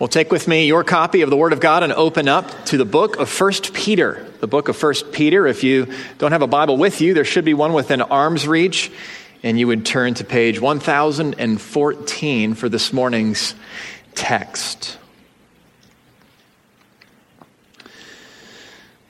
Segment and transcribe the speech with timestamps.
[0.00, 2.78] Well, take with me your copy of the Word of God and open up to
[2.78, 4.26] the book of 1 Peter.
[4.40, 5.46] The book of 1 Peter.
[5.46, 8.90] If you don't have a Bible with you, there should be one within arm's reach,
[9.42, 13.54] and you would turn to page 1014 for this morning's
[14.14, 14.96] text.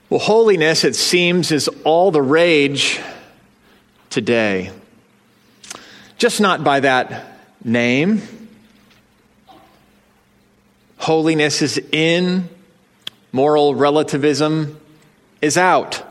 [0.09, 2.99] Well, holiness, it seems, is all the rage
[4.09, 4.73] today.
[6.17, 8.40] Just not by that name
[11.01, 12.47] Holiness is in,
[13.31, 14.79] moral relativism
[15.41, 16.03] is out.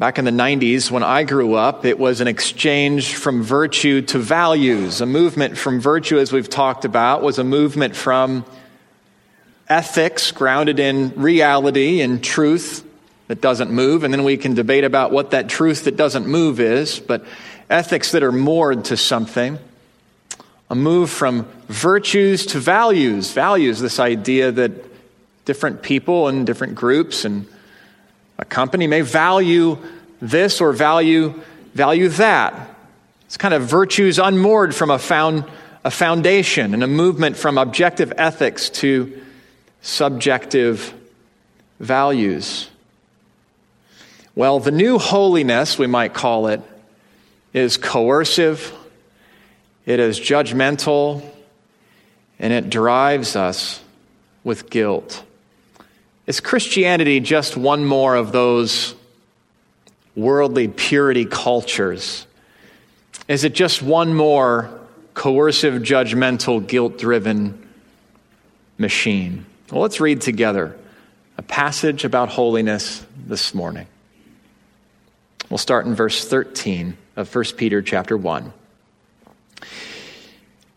[0.00, 4.18] Back in the 90s, when I grew up, it was an exchange from virtue to
[4.18, 5.00] values.
[5.00, 8.44] A movement from virtue, as we've talked about, was a movement from
[9.68, 12.84] ethics grounded in reality and truth
[13.28, 14.02] that doesn't move.
[14.02, 17.24] And then we can debate about what that truth that doesn't move is, but
[17.70, 19.60] ethics that are moored to something
[20.70, 23.32] a move from virtues to values.
[23.32, 24.72] Values, this idea that
[25.44, 27.46] different people and different groups and
[28.38, 29.78] a company may value
[30.20, 31.40] this or value,
[31.74, 32.74] value that.
[33.26, 35.44] It's kind of virtues unmoored from a, found,
[35.84, 39.22] a foundation and a movement from objective ethics to
[39.80, 40.92] subjective
[41.80, 42.68] values.
[44.34, 46.60] Well, the new holiness, we might call it,
[47.52, 48.72] is coercive
[49.88, 51.22] it is judgmental
[52.38, 53.82] and it drives us
[54.44, 55.24] with guilt.
[56.26, 58.94] Is Christianity just one more of those
[60.14, 62.26] worldly purity cultures?
[63.28, 64.68] Is it just one more
[65.14, 67.66] coercive, judgmental, guilt driven
[68.76, 69.46] machine?
[69.72, 70.76] Well, let's read together
[71.38, 73.86] a passage about holiness this morning.
[75.48, 78.52] We'll start in verse 13 of 1 Peter chapter 1.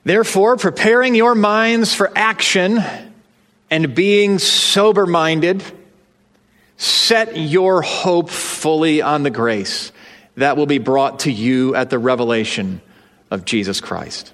[0.04, 2.80] Therefore, preparing your minds for action
[3.70, 5.64] and being sober minded,
[6.78, 9.92] set your hope fully on the grace
[10.38, 12.82] that will be brought to you at the revelation
[13.30, 14.34] of Jesus Christ.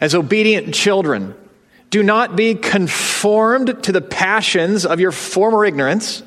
[0.00, 1.34] As obedient children,
[1.90, 6.22] do not be conformed to the passions of your former ignorance,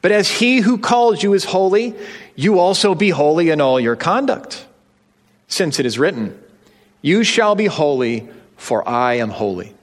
[0.00, 1.94] but as he who called you is holy,
[2.36, 4.64] you also be holy in all your conduct.
[5.52, 6.42] Since it is written,
[7.02, 8.26] you shall be holy,
[8.56, 9.74] for I am holy.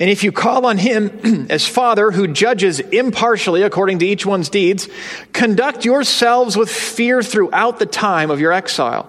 [0.00, 4.48] And if you call on him as Father who judges impartially according to each one's
[4.48, 4.88] deeds,
[5.32, 9.08] conduct yourselves with fear throughout the time of your exile,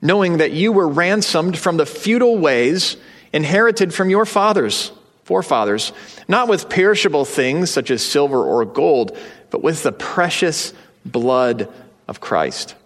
[0.00, 2.96] knowing that you were ransomed from the futile ways
[3.32, 4.92] inherited from your fathers,
[5.24, 5.92] forefathers,
[6.28, 9.18] not with perishable things such as silver or gold,
[9.50, 10.72] but with the precious
[11.04, 11.68] blood
[12.06, 12.76] of Christ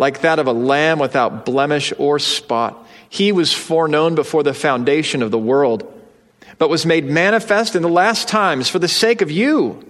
[0.00, 2.88] like that of a lamb without blemish or spot.
[3.10, 5.86] He was foreknown before the foundation of the world,
[6.56, 9.84] but was made manifest in the last times for the sake of you,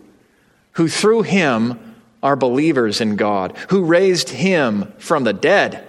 [0.73, 1.95] who through him
[2.25, 5.89] are believers in God, who raised him from the dead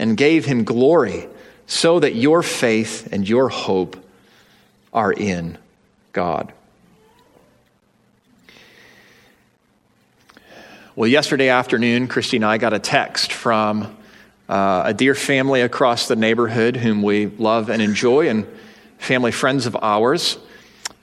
[0.00, 1.28] and gave him glory,
[1.68, 3.96] so that your faith and your hope
[4.92, 5.56] are in
[6.12, 6.52] God.
[11.00, 13.96] Well, yesterday afternoon, Christy and I got a text from
[14.50, 18.46] uh, a dear family across the neighborhood whom we love and enjoy, and
[18.98, 20.36] family friends of ours.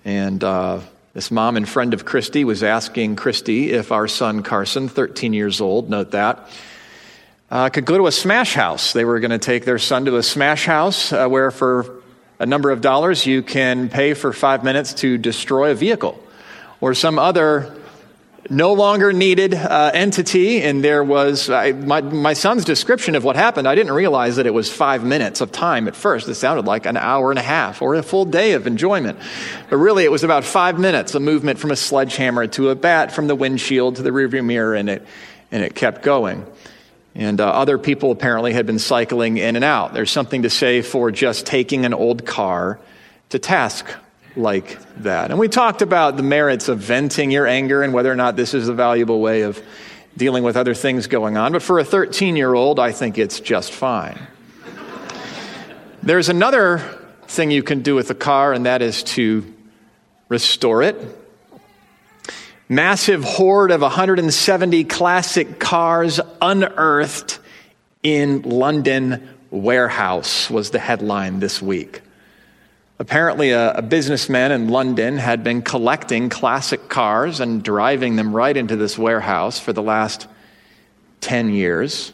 [0.05, 0.81] And uh,
[1.15, 5.61] this mom and friend of Christy was asking Christy if our son Carson, 13 years
[5.61, 6.47] old, note that,
[7.49, 8.93] uh, could go to a smash house.
[8.93, 12.03] They were going to take their son to a smash house uh, where, for
[12.37, 16.23] a number of dollars, you can pay for five minutes to destroy a vehicle
[16.81, 17.73] or some other
[18.49, 23.35] no longer needed uh, entity, and there was I, my, my son's description of what
[23.35, 23.67] happened.
[23.67, 26.27] I didn't realize that it was five minutes of time at first.
[26.27, 29.19] It sounded like an hour and a half or a full day of enjoyment.
[29.69, 33.11] But really, it was about five minutes a movement from a sledgehammer to a bat,
[33.11, 35.05] from the windshield to the rearview mirror, and it,
[35.51, 36.45] and it kept going.
[37.15, 39.93] And uh, other people apparently had been cycling in and out.
[39.93, 42.79] There's something to say for just taking an old car
[43.29, 43.87] to task
[44.37, 45.31] like that.
[45.31, 48.53] And we talked about the merits of venting your anger and whether or not this
[48.53, 49.61] is a valuable way of
[50.15, 51.51] dealing with other things going on.
[51.51, 54.19] But for a 13 year old, I think it's just fine.
[56.03, 56.79] There's another
[57.27, 59.53] thing you can do with a car, and that is to
[60.29, 60.95] restore it.
[62.69, 67.39] Massive hoard of 170 classic cars unearthed
[68.03, 72.01] in London warehouse was the headline this week.
[72.99, 78.57] Apparently, a, a, businessman in London had been collecting classic cars and driving them right
[78.57, 80.27] into this warehouse for the last
[81.21, 82.11] 10 years.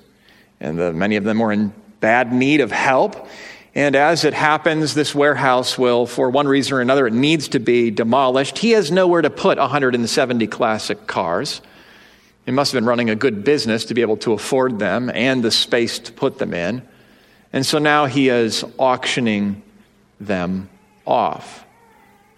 [0.59, 3.29] And the, many of them were in bad need of help.
[3.73, 7.59] And as it happens, this warehouse will, for one reason or another, it needs to
[7.59, 8.57] be demolished.
[8.57, 11.61] He has nowhere to put 170 classic cars.
[12.45, 15.41] He must have been running a good business to be able to afford them and
[15.41, 16.81] the space to put them in.
[17.53, 19.61] And so now he is auctioning
[20.19, 20.69] them
[21.05, 21.65] off.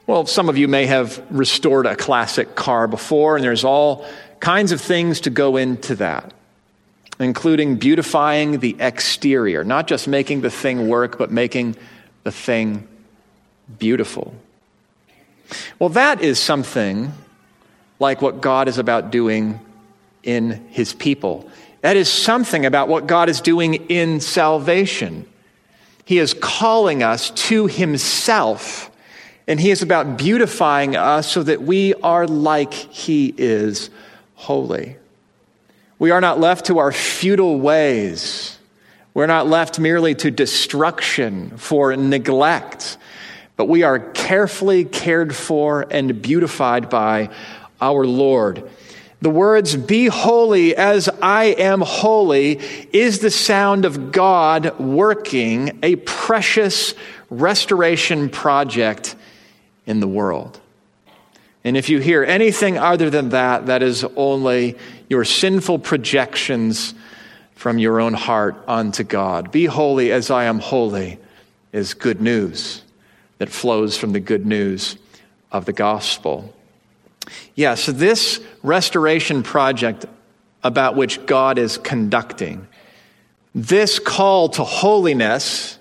[0.07, 4.05] Well, some of you may have restored a classic car before, and there's all
[4.39, 6.33] kinds of things to go into that
[7.19, 11.75] including beautifying the exterior, not just making the thing work, but making
[12.23, 12.87] the thing
[13.79, 14.33] beautiful.
[15.79, 17.13] Well, that is something
[17.99, 19.59] like what God is about doing
[20.23, 21.49] in his people.
[21.81, 25.27] That is something about what God is doing in salvation.
[26.05, 28.91] He is calling us to himself,
[29.47, 33.89] and he is about beautifying us so that we are like he is
[34.35, 34.97] holy.
[35.97, 38.57] We are not left to our futile ways.
[39.15, 42.97] We're not left merely to destruction for neglect,
[43.55, 47.29] but we are carefully cared for and beautified by
[47.81, 48.69] our Lord.
[49.25, 52.59] The words, be holy as I am holy,
[52.93, 56.93] is the sound of God working a precious
[57.31, 59.15] restoration project
[59.87, 60.61] in the world.
[61.63, 64.77] And if you hear anything other than that, that is only
[65.09, 66.93] your sinful projections
[67.55, 69.51] from your own heart unto God.
[69.51, 71.17] Be holy as I am holy
[71.71, 72.83] is good news
[73.39, 74.97] that flows from the good news
[75.51, 76.53] of the gospel.
[77.55, 80.05] Yes, this restoration project
[80.63, 82.67] about which God is conducting,
[83.53, 85.77] this call to holiness,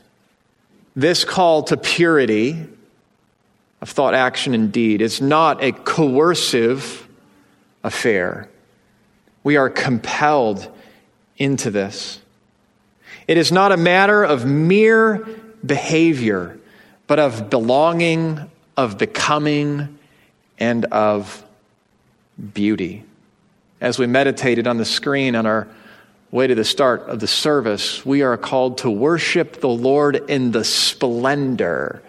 [0.94, 2.66] this call to purity,
[3.80, 5.02] of thought, action, and deed.
[5.02, 7.06] It's not a coercive
[7.82, 8.48] affair.
[9.42, 10.70] We are compelled
[11.36, 12.20] into this.
[13.28, 15.26] It is not a matter of mere
[15.64, 16.58] behavior,
[17.06, 19.93] but of belonging, of becoming,
[20.58, 21.44] and of
[22.52, 23.04] beauty.
[23.80, 25.68] As we meditated on the screen on our
[26.30, 30.50] way to the start of the service, we are called to worship the Lord in
[30.50, 32.02] the splendor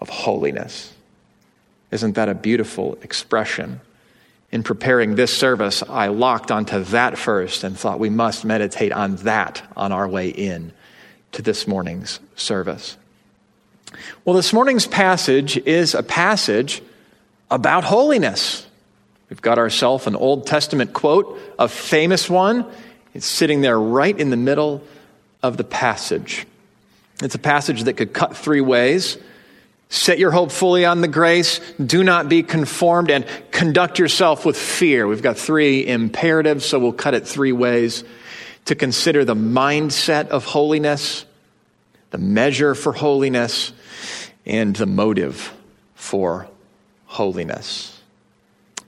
[0.00, 0.92] of holiness.
[1.90, 3.80] Isn't that a beautiful expression?
[4.52, 9.16] In preparing this service, I locked onto that first and thought we must meditate on
[9.16, 10.72] that on our way in
[11.32, 12.96] to this morning's service.
[14.24, 16.82] Well, this morning's passage is a passage
[17.50, 18.66] about holiness.
[19.28, 22.66] We've got ourselves an Old Testament quote, a famous one.
[23.14, 24.82] It's sitting there right in the middle
[25.42, 26.46] of the passage.
[27.22, 29.18] It's a passage that could cut three ways.
[29.88, 31.60] Set your hope fully on the grace.
[31.84, 35.06] Do not be conformed and conduct yourself with fear.
[35.06, 38.04] We've got three imperatives, so we'll cut it three ways
[38.66, 41.24] to consider the mindset of holiness,
[42.10, 43.72] the measure for holiness,
[44.46, 45.52] and the motive
[45.94, 46.48] for
[47.10, 48.00] holiness.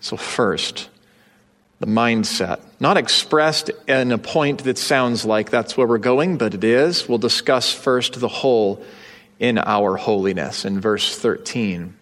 [0.01, 0.89] So, first,
[1.81, 2.61] the mindset.
[2.79, 7.09] Not expressed in a point that sounds like that's where we're going, but it is.
[7.09, 8.83] We'll discuss first the hole
[9.41, 11.95] in our holiness in verse 13.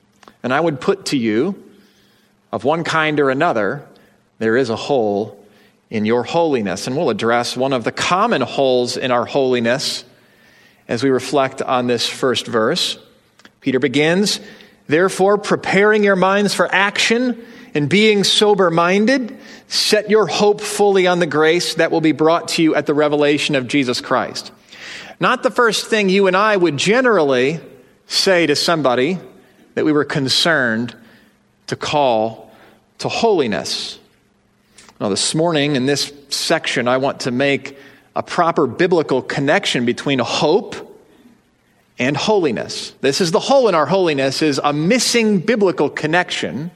[0.42, 1.62] And I would put to you,
[2.52, 3.86] of one kind or another,
[4.38, 5.42] there is a hole
[5.88, 6.86] in your holiness.
[6.86, 10.04] And we'll address one of the common holes in our holiness
[10.88, 12.98] as we reflect on this first verse.
[13.62, 14.40] Peter begins,
[14.90, 17.44] therefore, preparing your minds for action
[17.74, 19.36] and being sober minded,
[19.68, 22.94] set your hope fully on the grace that will be brought to you at the
[22.94, 24.52] revelation of Jesus Christ.
[25.20, 27.60] Not the first thing you and I would generally
[28.06, 29.18] say to somebody
[29.74, 30.96] that we were concerned
[31.68, 32.52] to call
[32.98, 33.98] to holiness.
[35.00, 37.78] Now, this morning in this section, I want to make
[38.16, 40.89] a proper biblical connection between hope
[42.00, 42.94] and holiness.
[43.02, 46.70] This is the hole in our holiness is a missing biblical connection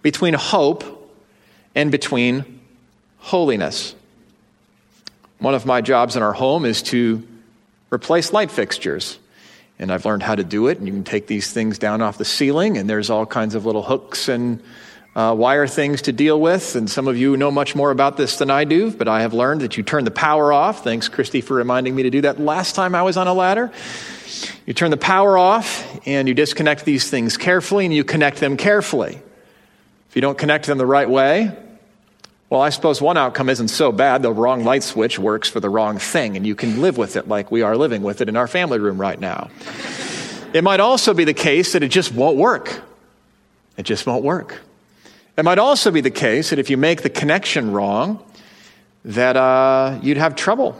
[0.00, 0.82] between hope
[1.74, 2.60] and between
[3.18, 3.94] holiness.
[5.38, 7.22] One of my jobs in our home is to
[7.92, 9.18] replace light fixtures.
[9.78, 10.78] And I've learned how to do it.
[10.78, 13.66] And you can take these things down off the ceiling, and there's all kinds of
[13.66, 14.62] little hooks and
[15.14, 16.74] uh, wire things to deal with.
[16.74, 19.34] And some of you know much more about this than I do, but I have
[19.34, 20.82] learned that you turn the power off.
[20.84, 23.70] Thanks, Christy, for reminding me to do that last time I was on a ladder.
[24.66, 28.56] You turn the power off, and you disconnect these things carefully, and you connect them
[28.56, 29.20] carefully.
[30.08, 31.56] If you don't connect them the right way,
[32.48, 34.22] well, I suppose one outcome isn't so bad.
[34.22, 37.28] The wrong light switch works for the wrong thing, and you can live with it
[37.28, 39.50] like we are living with it in our family room right now.
[40.52, 42.82] it might also be the case that it just won't work.
[43.76, 44.60] It just won't work.
[45.36, 48.22] It might also be the case that if you make the connection wrong,
[49.04, 50.76] that uh, you'd have trouble.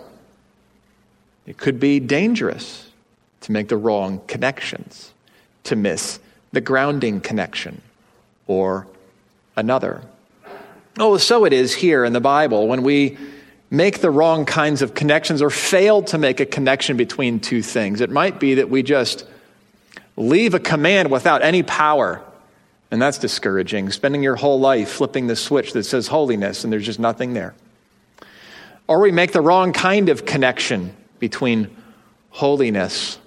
[1.47, 2.89] It could be dangerous.
[3.43, 5.13] to make the wrong connections,
[5.65, 6.19] to miss
[6.53, 7.83] the grounding connection
[8.47, 8.87] or
[9.57, 10.03] another.
[10.99, 13.19] Oh, so it is here in the Bible when we
[13.71, 18.01] make the wrong kinds of connections or fail to make a connection between two things.
[18.01, 19.25] It might be that we just
[20.17, 22.23] leave a command without any power.
[22.93, 23.91] And that's discouraging.
[23.91, 27.55] Spending your whole life flipping the switch that says holiness and there's just nothing there.
[28.87, 31.75] Or we make the wrong kind of connection between
[32.29, 33.19] holiness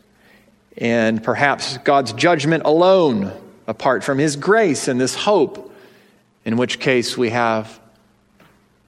[0.77, 3.33] and perhaps God's judgment alone,
[3.65, 5.73] apart from His grace and this hope,
[6.43, 7.79] in which case we have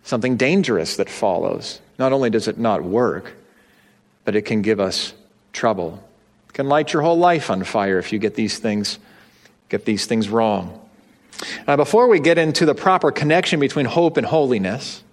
[0.03, 1.81] something dangerous that follows.
[1.98, 3.34] Not only does it not work,
[4.25, 5.13] but it can give us
[5.53, 6.03] trouble.
[6.50, 9.00] It can light your whole life on fire if you get these things,
[9.69, 10.81] get these things wrong.
[11.67, 15.03] Now, before we get into the proper connection between hope and holiness,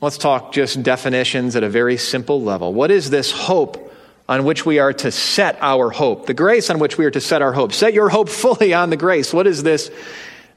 [0.00, 2.72] let's talk just definitions at a very simple level.
[2.72, 3.86] What is this hope
[4.28, 7.20] on which we are to set our hope, the grace on which we are to
[7.20, 7.72] set our hope.
[7.72, 9.32] Set your hope fully on the grace.
[9.32, 9.90] What is this,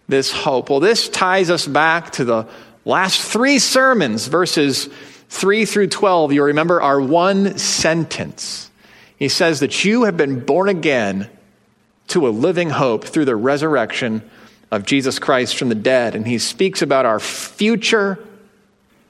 [0.08, 0.70] this hope?
[0.70, 2.48] Well, this ties us back to the
[2.86, 4.90] last three sermons, verses
[5.30, 6.34] 3 through 12.
[6.34, 8.72] You remember our one sentence.
[9.18, 11.30] He says that you have been born again
[12.10, 14.28] to a living hope through the resurrection
[14.72, 16.16] of Jesus Christ from the dead.
[16.16, 18.20] And he speaks about our future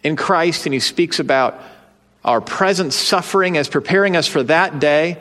[0.04, 1.62] in Christ, and he speaks about
[2.24, 5.18] our present suffering as preparing us for that day.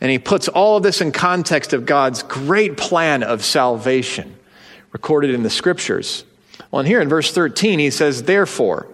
[0.00, 4.36] And he puts all of this in context of God's great plan of salvation
[4.92, 6.24] recorded in the scriptures.
[6.70, 8.86] Well, and here in verse 13, he says, Therefore,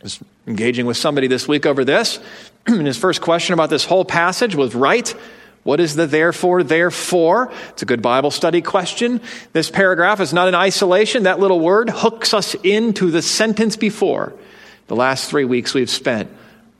[0.00, 2.20] I was engaging with somebody this week over this,
[2.66, 5.12] and his first question about this whole passage was right.
[5.64, 7.52] What is the therefore, therefore?
[7.70, 9.20] It's a good Bible study question.
[9.52, 11.24] This paragraph is not in isolation.
[11.24, 14.32] That little word hooks us into the sentence before.
[14.86, 16.30] The last three weeks we've spent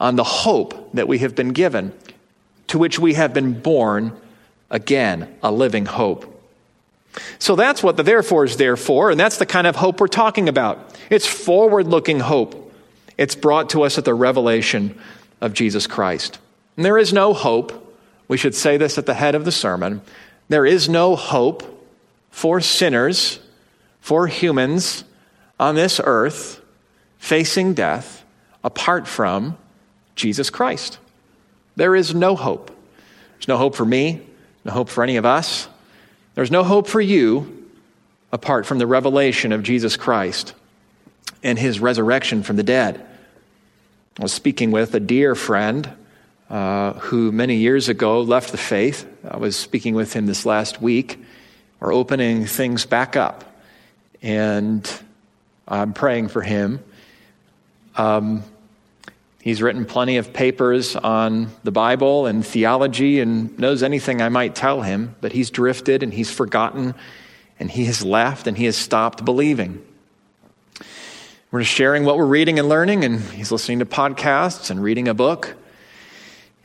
[0.01, 1.93] on the hope that we have been given,
[2.69, 4.13] to which we have been born
[4.71, 6.35] again, a living hope.
[7.39, 10.09] So that's what the therefore is there for, and that's the kind of hope we're
[10.09, 10.97] talking about.
[11.11, 12.73] It's forward looking hope.
[13.17, 14.99] It's brought to us at the revelation
[15.41, 16.39] of Jesus Christ.
[16.77, 17.88] And there is no hope,
[18.29, 20.03] we should say this at the head of the sermon,
[20.49, 21.87] there is no hope
[22.31, 23.41] for sinners,
[24.01, 25.05] for humans
[25.59, 26.61] on this earth
[27.19, 28.25] facing death
[28.63, 29.57] apart from
[30.15, 30.99] Jesus Christ.
[31.77, 32.71] There is no hope.
[33.35, 34.27] There's no hope for me,
[34.65, 35.69] no hope for any of us.
[36.35, 37.67] There's no hope for you
[38.33, 40.55] apart from the revelation of Jesus Christ
[41.43, 43.05] and his resurrection from the dead.
[44.19, 45.89] I was speaking with a dear friend
[46.51, 49.07] uh, who many years ago left the faith.
[49.29, 51.23] I was speaking with him this last week.
[51.81, 53.45] We're opening things back up,
[54.23, 54.91] and
[55.67, 56.83] I'm praying for him.
[57.97, 58.43] Um,
[59.41, 64.55] He's written plenty of papers on the Bible and theology and knows anything I might
[64.55, 66.95] tell him, but he's drifted and he's forgotten
[67.59, 69.83] and he has left and he has stopped believing.
[71.51, 75.15] We're sharing what we're reading and learning, and he's listening to podcasts and reading a
[75.15, 75.57] book.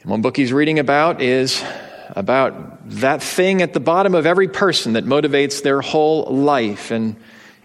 [0.03, 1.63] And one book he's reading about is
[2.09, 7.15] about that thing at the bottom of every person that motivates their whole life and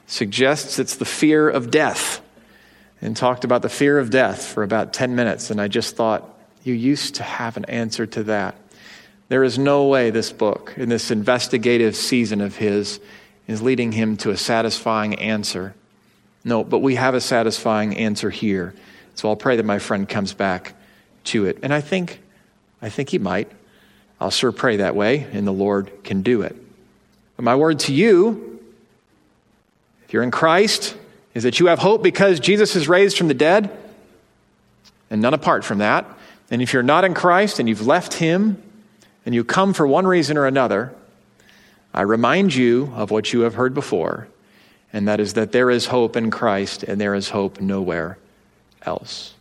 [0.07, 2.21] suggests it's the fear of death
[3.02, 5.50] and talked about the fear of death for about 10 minutes.
[5.50, 8.54] And I just thought, you used to have an answer to that.
[9.28, 13.00] There is no way this book, in this investigative season of his,
[13.49, 15.75] is leading him to a satisfying answer.
[16.45, 18.75] No, but we have a satisfying answer here.
[19.16, 20.75] So I'll pray that my friend comes back
[21.25, 21.59] to it.
[21.62, 22.21] And I think,
[22.80, 23.50] I think he might.
[24.20, 26.56] I'll sure pray that way, and the Lord can do it.
[27.37, 28.61] But my word to you,
[30.06, 30.97] if you're in Christ,
[31.35, 33.70] is that you have hope because Jesus is raised from the dead
[35.11, 36.06] and none apart from that.
[36.50, 38.62] And if you're not in Christ and you've left Him
[39.25, 40.94] and you come for one reason or another,
[41.92, 44.28] I remind you of what you have heard before,
[44.92, 48.18] and that is that there is hope in Christ and there is hope nowhere
[48.82, 49.35] else.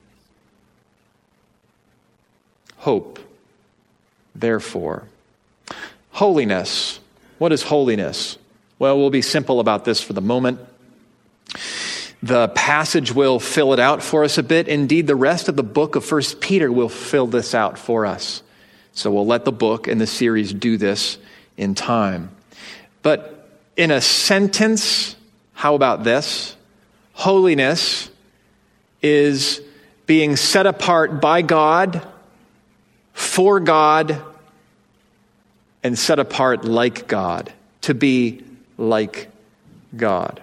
[2.88, 3.20] Hope,
[4.34, 5.04] therefore.
[6.12, 7.02] Holiness.
[7.38, 8.38] What is holiness?
[8.80, 10.62] Well, we'll be simple about this for the moment.
[12.24, 14.70] The passage will fill it out for us a bit.
[14.70, 18.42] Indeed, the rest of the book of First Peter will fill this out for us.
[18.94, 21.18] So we'll let the book and the series do this
[21.58, 22.30] in time.
[23.04, 25.18] But in a sentence,
[25.52, 26.56] how about this?
[27.12, 28.10] Holiness
[29.02, 29.60] is
[30.06, 32.08] being set apart by God,
[33.18, 34.22] for God,
[35.82, 38.44] and set apart like God, to be
[38.78, 39.28] like
[39.96, 40.40] God.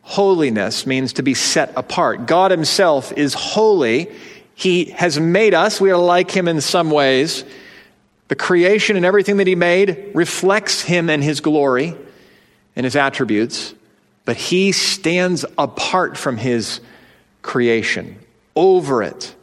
[0.00, 2.26] Holiness means to be set apart.
[2.26, 4.10] God Himself is holy.
[4.54, 5.82] He has made us.
[5.82, 7.44] We are like him in some ways.
[8.28, 11.94] The creation and everything that he made reflects him and his glory
[12.74, 13.74] and his attributes,
[14.24, 16.80] but he stands apart from his
[17.42, 18.18] creation,
[18.56, 19.34] over it.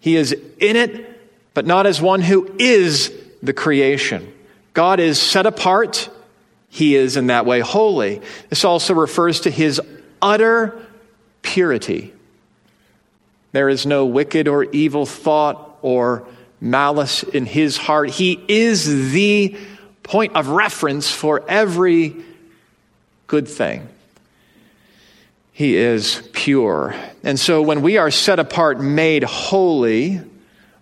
[0.00, 1.11] He is in it,
[1.54, 4.32] but not as one who is the creation.
[4.74, 6.08] God is set apart.
[6.68, 8.22] He is in that way holy.
[8.48, 9.80] This also refers to his
[10.20, 10.80] utter
[11.42, 12.14] purity.
[13.52, 16.26] There is no wicked or evil thought or
[16.60, 18.08] malice in his heart.
[18.10, 19.56] He is the
[20.02, 22.16] point of reference for every
[23.26, 23.88] good thing.
[25.52, 26.94] He is pure.
[27.22, 30.22] And so when we are set apart, made holy,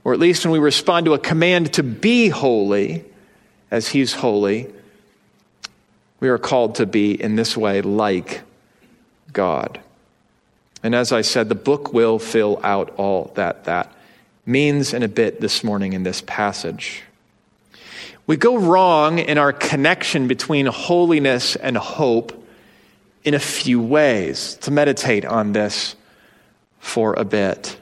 [0.04, 3.04] or at least when we respond to a command to be holy,
[3.71, 4.73] as he's holy,
[6.19, 8.42] we are called to be in this way like
[9.33, 9.80] God.
[10.83, 13.95] And as I said, the book will fill out all that that
[14.47, 17.02] means in a bit this morning in this passage.
[18.26, 22.33] We go wrong in our connection between holiness and hope
[23.25, 24.54] in a few ways.
[24.62, 25.97] To meditate on this
[26.78, 27.76] for a bit.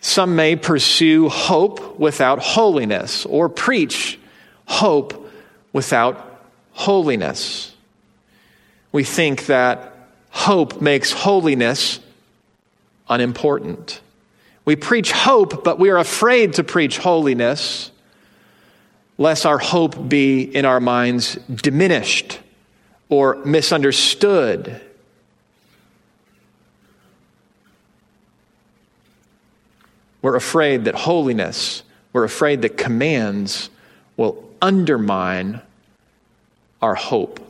[0.00, 4.18] Some may pursue hope without holiness or preach
[4.66, 5.30] hope
[5.72, 7.74] without holiness.
[8.92, 9.92] We think that
[10.30, 12.00] hope makes holiness
[13.08, 14.00] unimportant.
[14.64, 17.90] We preach hope, but we are afraid to preach holiness,
[19.16, 22.38] lest our hope be in our minds diminished
[23.08, 24.80] or misunderstood.
[30.22, 31.82] We're afraid that holiness,
[32.12, 33.70] we're afraid that commands
[34.16, 35.60] will undermine
[36.82, 37.40] our hope.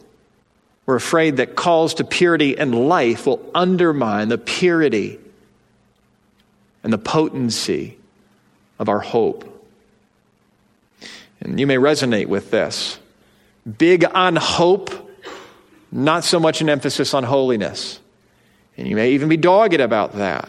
[0.87, 5.19] We're afraid that calls to purity and life will undermine the purity
[6.83, 7.99] and the potency
[8.79, 9.45] of our hope.
[11.41, 12.99] And you may resonate with this.
[13.77, 14.91] Big on hope,
[15.93, 18.01] not so much an emphasis on holiness.
[18.77, 20.49] And you may even be dogged about that.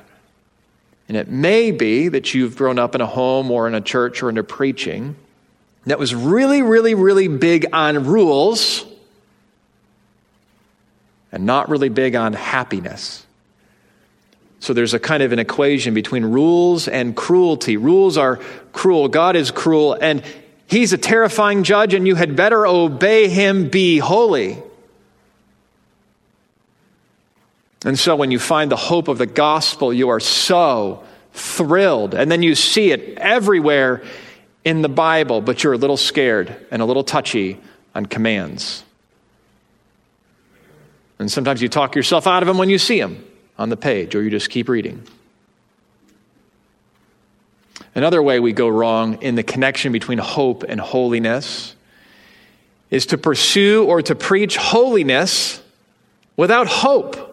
[1.10, 4.24] And it may be that you've grown up in a home or in a church
[4.24, 5.16] or a preaching
[5.86, 8.86] that was really, really, really big on rules
[11.32, 13.26] and not really big on happiness.
[14.60, 17.76] So there's a kind of an equation between rules and cruelty.
[17.76, 18.38] Rules are
[18.72, 20.24] cruel, God is cruel, and
[20.68, 24.62] He's a terrifying judge, and you had better obey Him, be holy.
[27.86, 32.14] And so when you find the hope of the gospel, you are so thrilled.
[32.14, 34.04] And then you see it everywhere
[34.66, 37.60] in the Bible, but you're a little scared and a little touchy
[37.96, 38.84] on commands.
[41.20, 43.26] And sometimes you talk yourself out of them when you see them
[43.58, 45.04] on the page, or you just keep reading.
[47.96, 51.76] Another way we go wrong in the connection between hope and holiness
[52.90, 55.62] is to pursue or to preach holiness
[56.38, 57.29] without hope.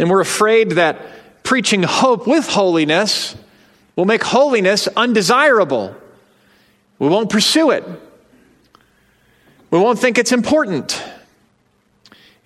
[0.00, 3.36] And we're afraid that preaching hope with holiness
[3.96, 5.94] will make holiness undesirable.
[6.98, 7.84] We won't pursue it.
[9.70, 11.04] We won't think it's important.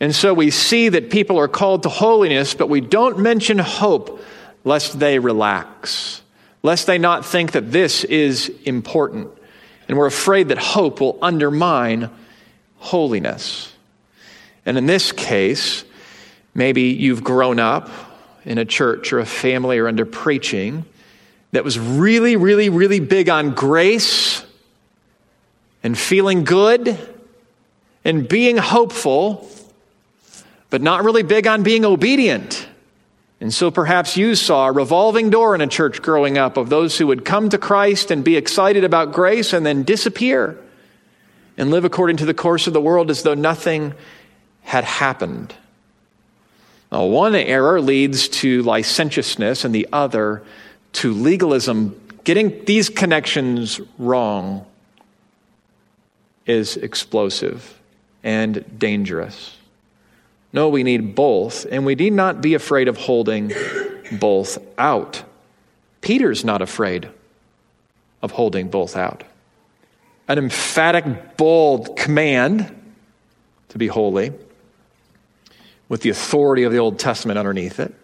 [0.00, 4.20] And so we see that people are called to holiness, but we don't mention hope
[4.64, 6.22] lest they relax,
[6.64, 9.30] lest they not think that this is important.
[9.86, 12.10] And we're afraid that hope will undermine
[12.78, 13.72] holiness.
[14.66, 15.84] And in this case,
[16.54, 17.90] maybe you've grown up
[18.44, 20.84] in a church or a family or under preaching
[21.52, 24.44] that was really, really, really big on grace
[25.82, 26.98] and feeling good
[28.04, 29.48] and being hopeful
[30.74, 32.66] but not really big on being obedient.
[33.40, 36.98] And so perhaps you saw a revolving door in a church growing up of those
[36.98, 40.58] who would come to Christ and be excited about grace and then disappear
[41.56, 43.94] and live according to the course of the world as though nothing
[44.62, 45.54] had happened.
[46.94, 50.44] Now, one error leads to licentiousness and the other
[50.92, 52.00] to legalism.
[52.22, 54.64] Getting these connections wrong
[56.46, 57.80] is explosive
[58.22, 59.56] and dangerous.
[60.52, 63.50] No, we need both, and we need not be afraid of holding
[64.12, 65.24] both out.
[66.00, 67.08] Peter's not afraid
[68.22, 69.24] of holding both out.
[70.28, 72.72] An emphatic, bold command
[73.70, 74.32] to be holy
[75.88, 77.94] with the authority of the Old Testament underneath it,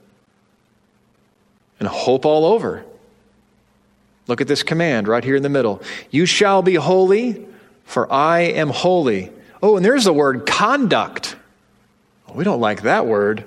[1.79, 2.85] and hope all over.
[4.27, 5.83] Look at this command right here in the middle.
[6.11, 7.47] You shall be holy,
[7.85, 9.33] for I am holy.
[9.63, 11.37] Oh, and there's the word conduct.
[12.29, 13.45] Oh, we don't like that word.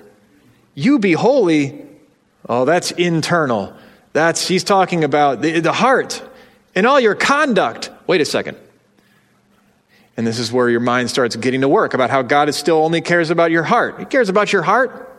[0.74, 1.84] You be holy,
[2.48, 3.74] Oh, that's internal.
[4.12, 6.22] That's, he's talking about the, the heart
[6.74, 7.90] and all your conduct.
[8.06, 8.58] Wait a second.
[10.16, 12.76] And this is where your mind starts getting to work about how God is still
[12.76, 13.98] only cares about your heart.
[13.98, 15.10] He cares about your heart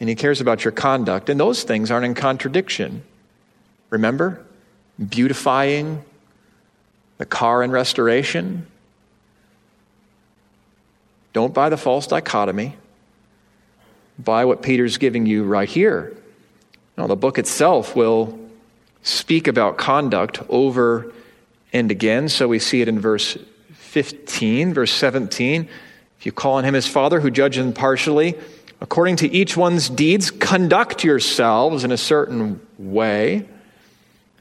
[0.00, 1.30] and he cares about your conduct.
[1.30, 3.02] And those things aren't in contradiction.
[3.90, 4.44] Remember?
[5.08, 6.04] Beautifying
[7.18, 8.66] the car in restoration.
[11.32, 12.76] Don't buy the false dichotomy.
[14.18, 16.14] Buy what Peter's giving you right here.
[16.96, 18.38] Now, the book itself will
[19.02, 21.12] speak about conduct over
[21.74, 22.30] and again.
[22.30, 23.36] So we see it in verse
[23.72, 25.68] 15, verse 17.
[26.18, 28.34] If you call on him as Father who judges impartially,
[28.80, 33.46] according to each one's deeds, conduct yourselves in a certain way.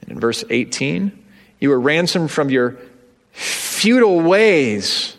[0.01, 1.11] And in verse 18,
[1.59, 2.77] you were ransomed from your
[3.31, 5.17] futile ways.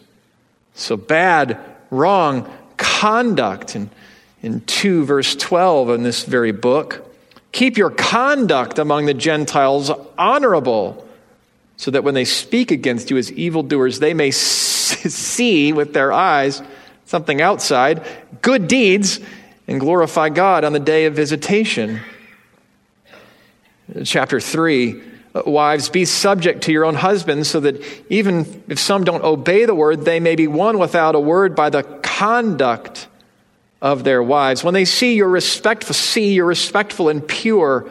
[0.75, 1.59] So bad,
[1.91, 3.75] wrong conduct.
[3.75, 3.91] And
[4.41, 7.13] in 2, verse 12 in this very book,
[7.51, 11.04] keep your conduct among the Gentiles honorable
[11.77, 16.63] so that when they speak against you as evildoers, they may see with their eyes
[17.07, 18.07] something outside,
[18.43, 19.21] good deeds,
[19.67, 22.01] and glorify God on the day of visitation.
[24.05, 25.03] Chapter 3
[25.35, 29.65] uh, Wives, be subject to your own husbands, so that even if some don't obey
[29.65, 33.09] the word, they may be won without a word by the conduct
[33.83, 34.65] of their wives.
[34.65, 37.89] When they see your respectful, see your respectful and pure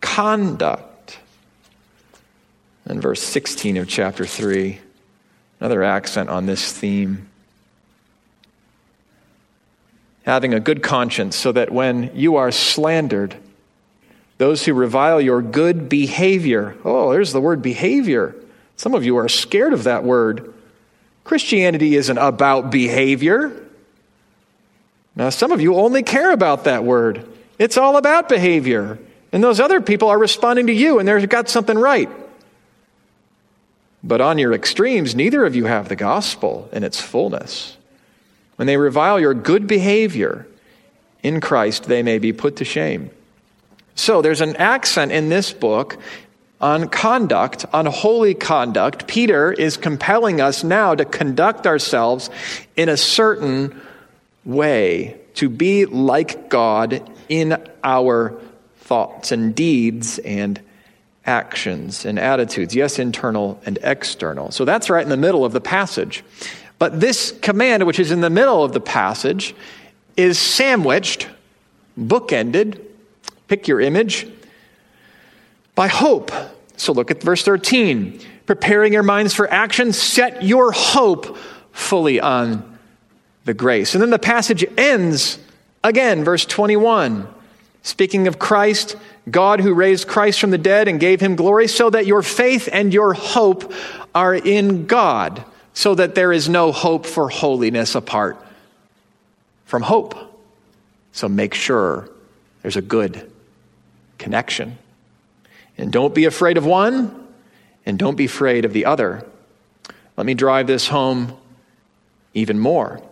[0.00, 0.93] conduct
[2.86, 4.80] and verse 16 of chapter 3,
[5.60, 7.28] another accent on this theme.
[10.24, 13.36] Having a good conscience, so that when you are slandered,
[14.38, 18.34] those who revile your good behavior, oh, there's the word behavior.
[18.76, 20.52] Some of you are scared of that word.
[21.24, 23.64] Christianity isn't about behavior.
[25.16, 27.26] Now, some of you only care about that word.
[27.58, 28.98] It's all about behavior.
[29.32, 32.08] And those other people are responding to you and they've got something right.
[34.06, 37.78] But on your extremes, neither of you have the gospel in its fullness.
[38.56, 40.46] When they revile your good behavior
[41.22, 43.08] in Christ, they may be put to shame.
[43.94, 45.96] So there's an accent in this book
[46.60, 49.06] on conduct, on holy conduct.
[49.06, 52.28] Peter is compelling us now to conduct ourselves
[52.76, 53.80] in a certain
[54.44, 58.38] way, to be like God in our
[58.80, 60.60] thoughts and deeds and
[61.26, 62.74] actions and attitudes.
[62.74, 64.50] Yes, internal and external.
[64.50, 66.22] So that's right in the middle of the passage.
[66.78, 69.54] But this command, which is in the middle of the passage,
[70.16, 71.28] is sandwiched,
[71.98, 72.80] bookended,
[73.48, 74.26] pick your image,
[75.74, 76.30] by hope.
[76.76, 78.20] So look at verse 13.
[78.46, 81.36] Preparing your minds for action, set your hope
[81.72, 82.78] fully on
[83.44, 83.94] the grace.
[83.94, 85.38] And then the passage ends
[85.82, 87.28] again, verse 21.
[87.84, 88.96] Speaking of Christ,
[89.30, 92.66] God who raised Christ from the dead and gave him glory, so that your faith
[92.72, 93.72] and your hope
[94.14, 95.44] are in God,
[95.74, 98.38] so that there is no hope for holiness apart
[99.66, 100.16] from hope.
[101.12, 102.08] So make sure
[102.62, 103.30] there's a good
[104.16, 104.78] connection.
[105.76, 107.28] And don't be afraid of one,
[107.84, 109.26] and don't be afraid of the other.
[110.16, 111.36] Let me drive this home
[112.32, 113.02] even more.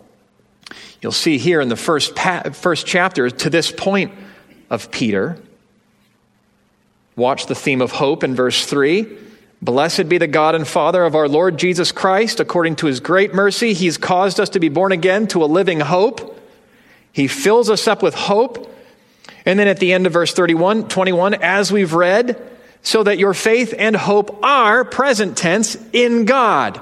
[1.03, 4.13] You'll see here in the first, pa- first chapter, to this point
[4.73, 5.39] of Peter,
[7.17, 9.07] Watch the theme of hope in verse 3.
[9.61, 12.41] Blessed be the God and Father of our Lord Jesus Christ.
[12.41, 15.81] According to his great mercy, he's caused us to be born again to a living
[15.81, 16.41] hope.
[17.13, 18.75] He fills us up with hope.
[19.45, 22.41] And then at the end of verse 31, 21, as we've read,
[22.83, 26.81] so that your faith and hope are present tense in God.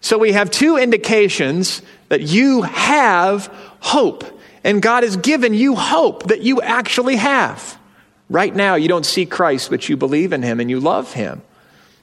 [0.00, 3.46] So we have two indications that you have
[3.80, 4.35] hope.
[4.66, 7.78] And God has given you hope that you actually have.
[8.28, 11.40] Right now, you don't see Christ, but you believe in him and you love him.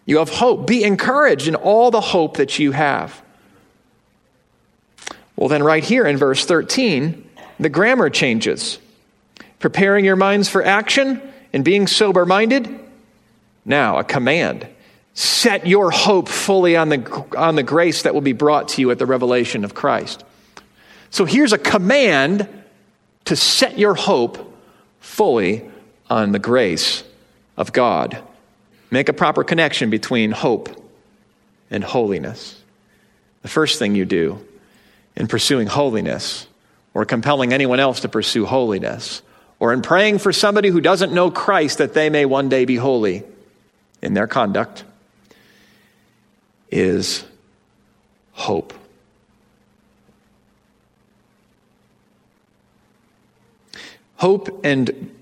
[0.05, 0.65] You have hope.
[0.65, 3.21] Be encouraged in all the hope that you have.
[5.35, 8.79] Well, then, right here in verse 13, the grammar changes.
[9.59, 11.21] Preparing your minds for action
[11.51, 12.79] and being sober minded.
[13.65, 14.65] Now, a command.
[15.15, 18.89] Set your hope fully on the, on the grace that will be brought to you
[18.91, 20.23] at the revelation of Christ.
[21.13, 22.49] So here's a command
[23.25, 24.51] to set your hope
[24.99, 25.69] fully
[26.09, 27.03] on the grace
[27.55, 28.17] of God.
[28.89, 30.69] Make a proper connection between hope
[31.69, 32.59] and holiness.
[33.43, 34.43] The first thing you do
[35.15, 36.47] in pursuing holiness,
[36.95, 39.21] or compelling anyone else to pursue holiness,
[39.59, 42.77] or in praying for somebody who doesn't know Christ that they may one day be
[42.77, 43.21] holy
[44.01, 44.83] in their conduct,
[46.71, 47.23] is
[48.31, 48.73] hope.
[54.23, 55.13] Hope and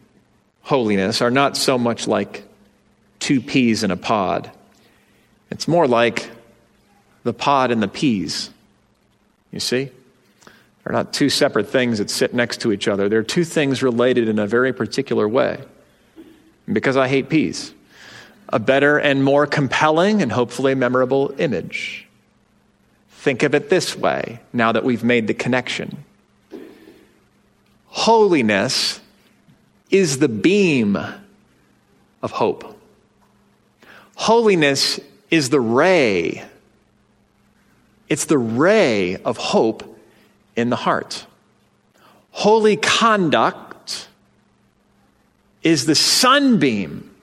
[0.61, 2.43] holiness are not so much like
[3.17, 4.51] two peas in a pod.
[5.49, 6.29] It's more like
[7.23, 8.51] the pod and the peas.
[9.51, 9.89] You see?
[10.83, 13.09] They're not two separate things that sit next to each other.
[13.09, 15.63] They're two things related in a very particular way.
[16.71, 17.73] Because I hate peas,
[18.49, 22.05] a better and more compelling and hopefully memorable image.
[23.09, 26.03] Think of it this way now that we've made the connection.
[27.91, 29.01] Holiness
[29.89, 30.97] is the beam
[32.23, 32.79] of hope.
[34.15, 34.99] Holiness
[35.29, 36.43] is the ray.
[38.07, 39.99] It's the ray of hope
[40.55, 41.25] in the heart.
[42.31, 44.07] Holy conduct
[45.61, 47.13] is the sunbeam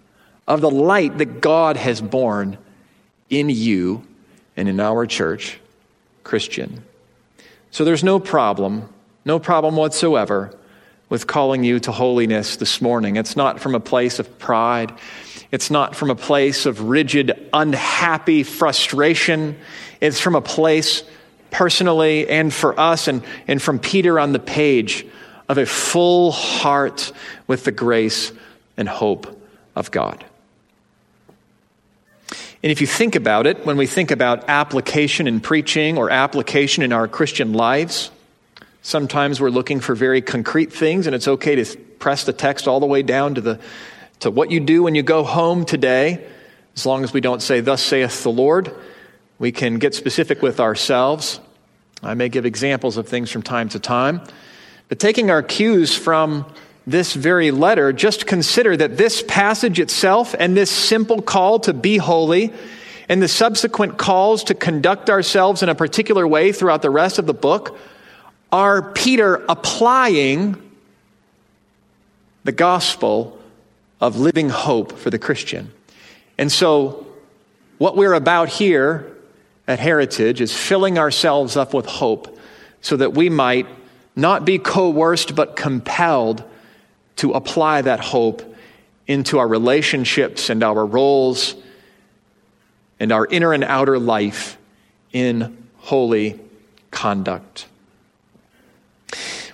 [0.46, 2.58] of the light that God has borne
[3.30, 4.06] in you
[4.54, 5.58] and in our church,
[6.24, 6.84] Christian.
[7.70, 8.92] So there's no problem,
[9.24, 10.54] no problem whatsoever
[11.08, 13.16] with calling you to holiness this morning.
[13.16, 14.92] It's not from a place of pride.
[15.50, 19.58] It's not from a place of rigid, unhappy frustration.
[20.00, 21.02] It's from a place
[21.50, 25.06] personally and for us and, and from Peter on the page
[25.48, 27.12] of a full heart
[27.46, 28.32] with the grace
[28.76, 29.40] and hope
[29.74, 30.24] of God.
[32.62, 36.82] And if you think about it, when we think about application in preaching or application
[36.82, 38.10] in our Christian lives,
[38.88, 42.80] Sometimes we're looking for very concrete things, and it's okay to press the text all
[42.80, 43.60] the way down to, the,
[44.20, 46.26] to what you do when you go home today.
[46.74, 48.74] As long as we don't say, Thus saith the Lord,
[49.38, 51.38] we can get specific with ourselves.
[52.02, 54.22] I may give examples of things from time to time.
[54.88, 56.50] But taking our cues from
[56.86, 61.98] this very letter, just consider that this passage itself and this simple call to be
[61.98, 62.54] holy
[63.06, 67.26] and the subsequent calls to conduct ourselves in a particular way throughout the rest of
[67.26, 67.78] the book
[68.50, 70.56] are Peter applying
[72.44, 73.38] the gospel
[74.00, 75.70] of living hope for the Christian.
[76.38, 77.06] And so,
[77.78, 79.14] what we're about here
[79.66, 82.38] at Heritage is filling ourselves up with hope
[82.80, 83.66] so that we might
[84.16, 86.42] not be coerced but compelled
[87.16, 88.42] to apply that hope
[89.06, 91.54] into our relationships and our roles
[93.00, 94.56] and our inner and outer life
[95.12, 96.38] in holy
[96.90, 97.66] conduct.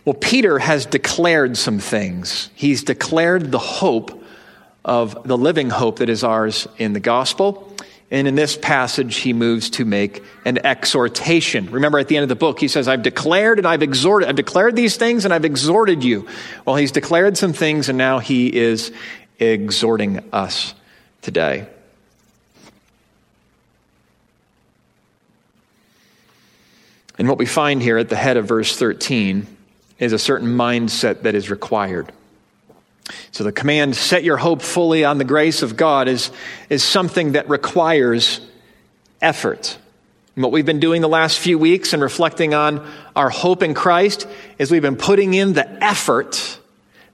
[0.04, 2.50] Well, Peter has declared some things.
[2.54, 4.22] He's declared the hope
[4.84, 7.74] of the living hope that is ours in the gospel.
[8.10, 11.70] And in this passage, he moves to make an exhortation.
[11.70, 14.36] Remember at the end of the book, he says, I've declared and I've exhorted, I've
[14.36, 16.28] declared these things and I've exhorted you.
[16.66, 18.92] Well, he's declared some things and now he is
[19.38, 20.74] exhorting us
[21.22, 21.66] today.
[27.16, 29.53] And what we find here at the head of verse 13
[30.04, 32.12] is a certain mindset that is required.
[33.32, 36.30] So the command, set your hope fully on the grace of God, is,
[36.70, 38.40] is something that requires
[39.20, 39.78] effort.
[40.34, 43.74] And what we've been doing the last few weeks and reflecting on our hope in
[43.74, 44.26] Christ
[44.58, 46.58] is we've been putting in the effort,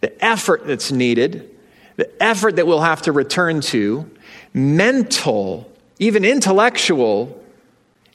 [0.00, 1.50] the effort that's needed,
[1.96, 4.10] the effort that we'll have to return to,
[4.54, 7.42] mental, even intellectual,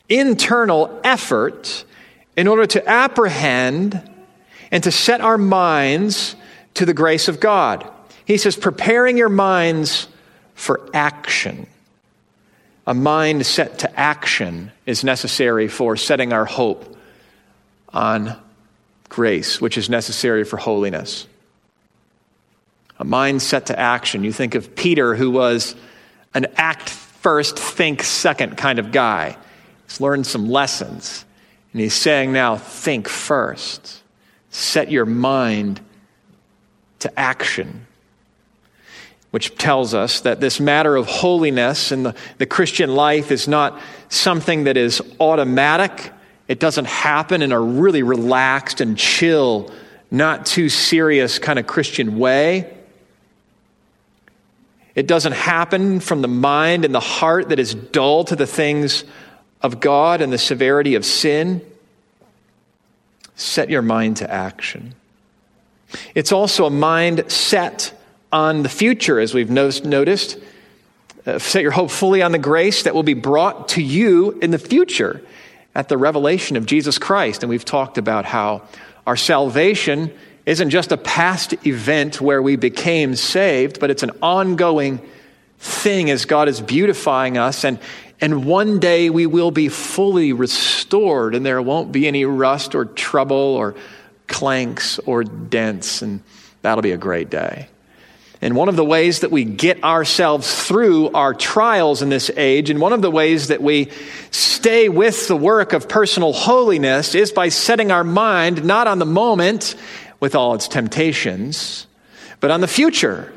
[0.09, 1.85] internal effort
[2.35, 4.01] in order to apprehend
[4.71, 6.35] and to set our minds
[6.75, 7.89] to the grace of God.
[8.25, 10.07] He says, preparing your minds
[10.53, 11.67] for action.
[12.87, 16.97] A mind set to action is necessary for setting our hope
[17.93, 18.37] on
[19.09, 21.27] grace, which is necessary for holiness.
[22.99, 24.23] A mind set to action.
[24.23, 25.75] You think of Peter, who was
[26.33, 29.37] an act first, think second kind of guy.
[29.87, 31.25] He's learned some lessons.
[31.73, 34.01] And he's saying now, think first.
[34.55, 35.81] Set your mind
[36.99, 37.85] to action.
[39.31, 43.81] Which tells us that this matter of holiness in the, the Christian life is not
[44.07, 46.09] something that is automatic.
[46.47, 49.73] It doesn't happen in a really relaxed and chill,
[50.09, 52.73] not too serious kind of Christian way.
[54.95, 59.03] It doesn't happen from the mind and the heart that is dull to the things
[59.61, 61.61] of God and the severity of sin.
[63.35, 64.95] Set your mind to action.
[66.13, 67.93] It's also a mind set
[68.31, 70.37] on the future, as we've noticed.
[71.25, 74.51] Uh, set your hope fully on the grace that will be brought to you in
[74.51, 75.21] the future
[75.73, 77.43] at the revelation of Jesus Christ.
[77.43, 78.63] And we've talked about how
[79.07, 80.11] our salvation
[80.45, 85.01] isn't just a past event where we became saved, but it's an ongoing
[85.57, 87.65] thing as God is beautifying us.
[87.65, 87.79] And,
[88.21, 92.85] and one day we will be fully restored, and there won't be any rust or
[92.85, 93.75] trouble or
[94.27, 96.01] clanks or dents.
[96.01, 96.21] And
[96.65, 97.69] That'll be a great day.
[98.41, 102.71] And one of the ways that we get ourselves through our trials in this age,
[102.71, 103.91] and one of the ways that we
[104.31, 109.05] stay with the work of personal holiness, is by setting our mind not on the
[109.05, 109.75] moment
[110.19, 111.85] with all its temptations,
[112.39, 113.31] but on the future.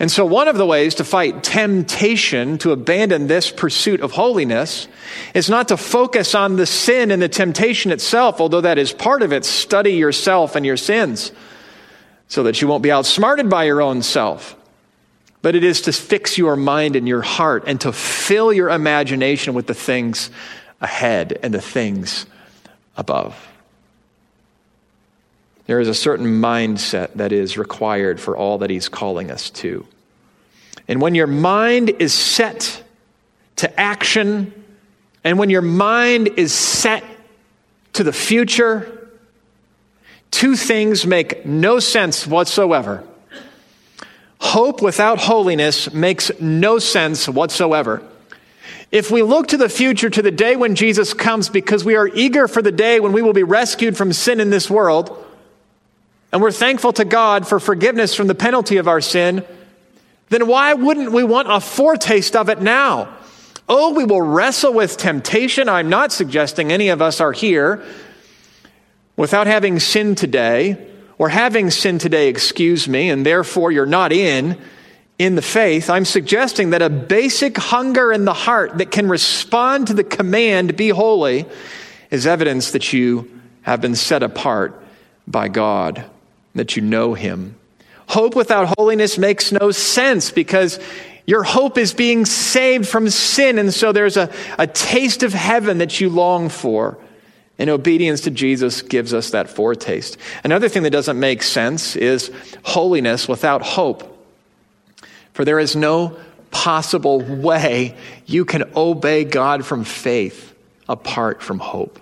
[0.00, 4.88] And so, one of the ways to fight temptation to abandon this pursuit of holiness
[5.34, 9.20] is not to focus on the sin and the temptation itself, although that is part
[9.20, 9.44] of it.
[9.44, 11.32] Study yourself and your sins
[12.28, 14.56] so that you won't be outsmarted by your own self.
[15.42, 19.52] But it is to fix your mind and your heart and to fill your imagination
[19.52, 20.30] with the things
[20.80, 22.24] ahead and the things
[22.96, 23.49] above.
[25.70, 29.86] There is a certain mindset that is required for all that He's calling us to.
[30.88, 32.82] And when your mind is set
[33.54, 34.52] to action,
[35.22, 37.04] and when your mind is set
[37.92, 38.96] to the future,
[40.30, 43.04] Two things make no sense whatsoever.
[44.40, 48.02] Hope without holiness makes no sense whatsoever.
[48.90, 52.08] If we look to the future, to the day when Jesus comes, because we are
[52.08, 55.26] eager for the day when we will be rescued from sin in this world,
[56.32, 59.44] and we're thankful to God for forgiveness from the penalty of our sin,
[60.28, 63.16] then why wouldn't we want a foretaste of it now?
[63.68, 65.68] Oh, we will wrestle with temptation.
[65.68, 67.84] I'm not suggesting any of us are here
[69.16, 70.88] without having sinned today,
[71.18, 74.58] or having sinned today, excuse me, and therefore you're not in,
[75.18, 79.88] in the faith, I'm suggesting that a basic hunger in the heart that can respond
[79.88, 81.44] to the command, be holy,
[82.10, 84.82] is evidence that you have been set apart
[85.28, 86.09] by God,
[86.54, 87.56] that you know Him.
[88.08, 90.80] Hope without holiness makes no sense because
[91.26, 95.78] your hope is being saved from sin, and so there's a, a taste of heaven
[95.78, 96.98] that you long for.
[97.56, 100.16] And obedience to Jesus gives us that foretaste.
[100.42, 102.32] Another thing that doesn't make sense is
[102.64, 104.26] holiness without hope.
[105.34, 106.16] For there is no
[106.50, 107.94] possible way
[108.26, 110.54] you can obey God from faith
[110.88, 112.00] apart from hope.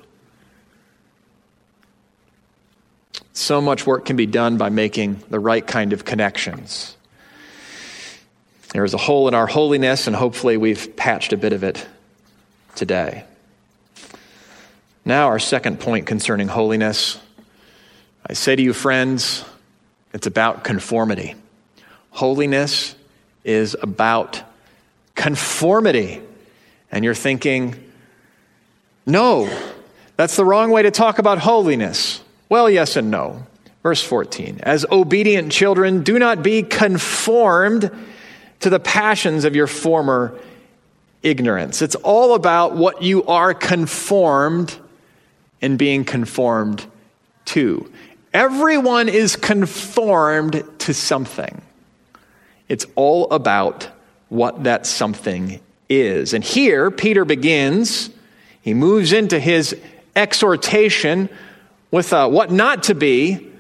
[3.39, 6.97] So much work can be done by making the right kind of connections.
[8.73, 11.87] There is a hole in our holiness, and hopefully we've patched a bit of it
[12.75, 13.23] today.
[15.05, 17.17] Now, our second point concerning holiness.
[18.29, 19.45] I say to you, friends,
[20.13, 21.37] it's about conformity.
[22.11, 22.97] Holiness
[23.45, 24.43] is about
[25.15, 26.21] conformity.
[26.91, 27.77] And you're thinking,
[29.07, 29.49] no,
[30.17, 32.21] that's the wrong way to talk about holiness.
[32.49, 33.47] Well, yes and no.
[33.83, 37.91] Verse 14 As obedient children, do not be conformed
[38.61, 40.39] to the passions of your former
[41.23, 41.83] ignorance.
[41.83, 44.77] It's all about what you are conformed
[45.61, 46.85] and being conformed
[47.47, 47.91] to.
[48.33, 51.63] Everyone is conformed to something.
[52.69, 53.89] It's all about
[54.29, 56.35] what that something is.
[56.35, 58.11] And here, Peter begins,
[58.61, 59.75] he moves into his
[60.15, 61.31] exhortation
[61.91, 63.51] with a what not to be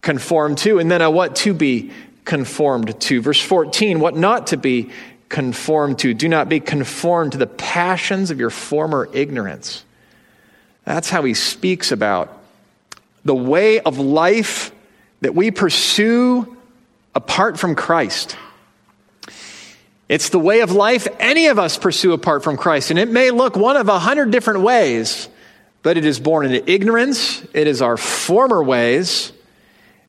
[0.00, 1.90] conformed to, and then a what to be
[2.24, 3.20] conformed to.
[3.20, 4.90] Verse 14, what not to be
[5.28, 6.14] conformed to.
[6.14, 9.84] Do not be conformed to the passions of your former ignorance.
[10.84, 12.40] That's how he speaks about
[13.24, 14.70] the way of life
[15.22, 16.56] that we pursue
[17.14, 18.36] apart from Christ.
[20.08, 22.90] It's the way of life any of us pursue apart from Christ.
[22.90, 25.28] And it may look one of a hundred different ways,
[25.84, 29.32] but it is born into ignorance, it is our former ways,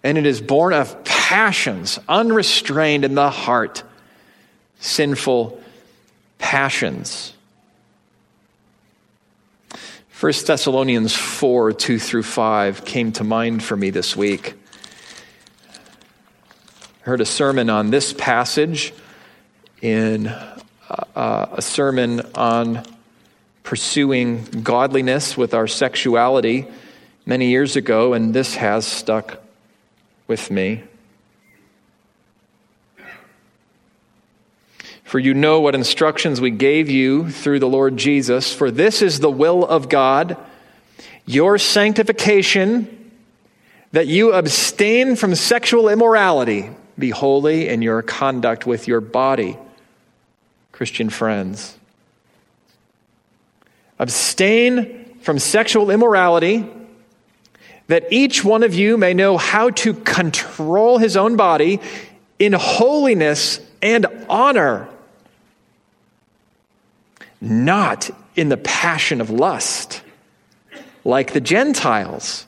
[0.03, 3.83] and it is born of passions, unrestrained in the heart,
[4.79, 5.61] sinful
[6.39, 7.33] passions.
[10.17, 14.53] 1 Thessalonians 4 2 through 5 came to mind for me this week.
[17.01, 18.93] I heard a sermon on this passage
[19.81, 22.94] in uh, a sermon on
[23.65, 26.67] pursuing godliness with our sexuality
[27.25, 29.41] many years ago, and this has stuck
[30.27, 30.83] with me.
[35.03, 38.53] For you know what instructions we gave you through the Lord Jesus.
[38.53, 40.37] For this is the will of God,
[41.25, 43.11] your sanctification,
[43.91, 49.57] that you abstain from sexual immorality, be holy in your conduct with your body.
[50.71, 51.77] Christian friends.
[53.99, 56.69] Abstain from sexual immorality,
[57.87, 61.79] that each one of you may know how to control his own body
[62.39, 64.89] in holiness and honor
[67.39, 70.01] not in the passion of lust,
[71.03, 72.45] like the Gentiles.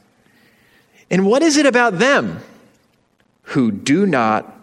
[1.11, 2.41] And what is it about them
[3.43, 4.57] who do not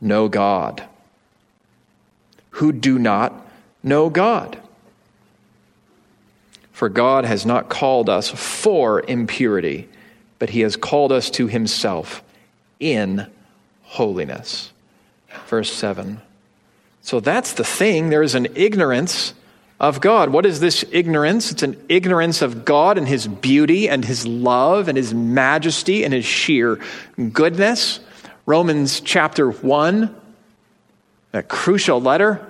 [0.00, 0.82] know God.
[2.50, 3.32] Who do not
[3.82, 4.58] know God.
[6.80, 9.86] For God has not called us for impurity,
[10.38, 12.22] but He has called us to Himself
[12.78, 13.26] in
[13.82, 14.72] holiness.
[15.46, 16.22] Verse 7.
[17.02, 18.08] So that's the thing.
[18.08, 19.34] There's an ignorance
[19.78, 20.30] of God.
[20.30, 21.52] What is this ignorance?
[21.52, 26.14] It's an ignorance of God and His beauty and His love and His majesty and
[26.14, 26.80] His sheer
[27.34, 28.00] goodness.
[28.46, 30.16] Romans chapter 1,
[31.34, 32.49] a crucial letter.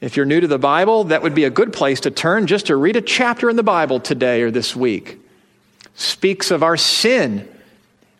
[0.00, 2.66] If you're new to the Bible, that would be a good place to turn just
[2.66, 5.18] to read a chapter in the Bible today or this week.
[5.94, 7.48] Speaks of our sin.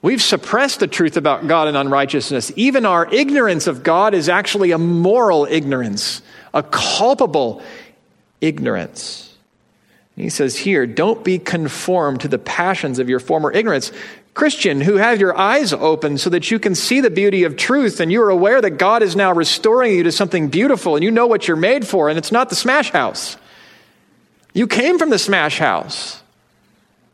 [0.03, 2.53] We've suppressed the truth about God and unrighteousness.
[2.57, 6.22] Even our ignorance of God is actually a moral ignorance,
[6.53, 7.62] a culpable
[8.41, 9.37] ignorance.
[10.16, 13.93] He says here, don't be conformed to the passions of your former ignorance.
[14.39, 17.99] Christian, who have your eyes open so that you can see the beauty of truth
[17.99, 21.11] and you are aware that God is now restoring you to something beautiful and you
[21.11, 23.36] know what you're made for, and it's not the smash house.
[24.55, 26.22] You came from the smash house.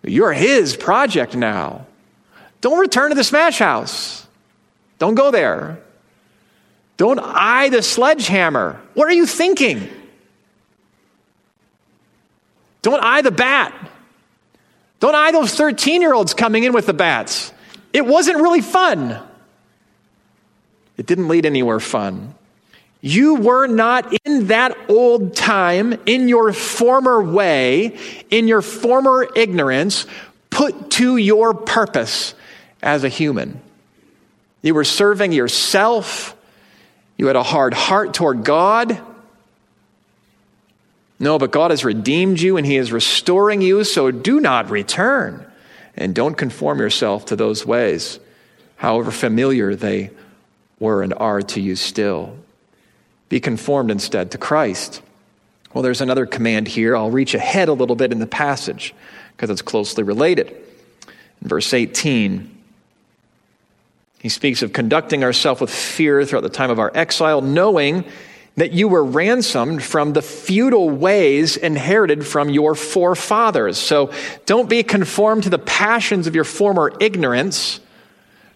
[0.03, 1.87] You're His project now.
[2.61, 4.27] Don't return to the smash house.
[4.99, 5.79] Don't go there.
[6.99, 8.79] Don't eye the sledgehammer.
[8.93, 9.89] What are you thinking?
[12.83, 13.72] Don't eye the bat.
[15.01, 17.53] Don't eye those 13 year olds coming in with the bats.
[17.93, 19.21] It wasn't really fun.
[20.97, 22.35] It didn't lead anywhere fun.
[23.01, 27.99] You were not in that old time, in your former way,
[28.31, 30.07] in your former ignorance,
[30.49, 32.35] put to your purpose
[32.83, 33.61] as a human.
[34.63, 36.35] You were serving yourself.
[37.19, 38.99] You had a hard heart toward God.
[41.25, 45.51] No, but God has redeemed you and He is restoring you, so do not return.
[45.97, 48.20] And don't conform yourself to those ways,
[48.77, 50.11] however familiar they
[50.79, 52.37] were and are to you still.
[53.31, 55.01] Be conformed instead to Christ.
[55.72, 56.95] Well, there's another command here.
[56.95, 58.95] I'll reach ahead a little bit in the passage
[59.35, 60.49] because it's closely related.
[60.49, 62.55] In verse 18,
[64.18, 68.05] he speaks of conducting ourselves with fear throughout the time of our exile, knowing
[68.57, 73.79] that you were ransomed from the futile ways inherited from your forefathers.
[73.79, 74.13] So
[74.47, 77.81] don't be conformed to the passions of your former ignorance.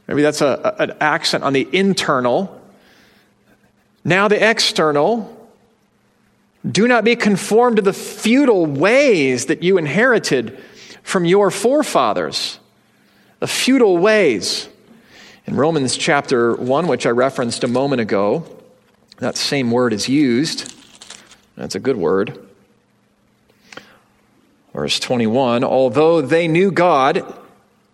[0.06, 2.60] Maybe that's a, an accent on the internal.
[4.04, 5.34] Now, the external.
[6.68, 10.58] Do not be conformed to the futile ways that you inherited
[11.02, 12.58] from your forefathers.
[13.40, 14.68] The futile ways.
[15.46, 18.57] In Romans chapter 1, which I referenced a moment ago,
[19.18, 20.74] that same word is used.
[21.56, 22.38] That's a good word.
[24.72, 27.24] Verse 21 Although they knew God,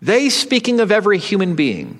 [0.02, 1.98] they, speaking of every human being,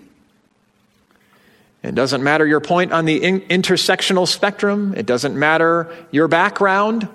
[1.82, 7.08] it doesn't matter your point on the in- intersectional spectrum, it doesn't matter your background.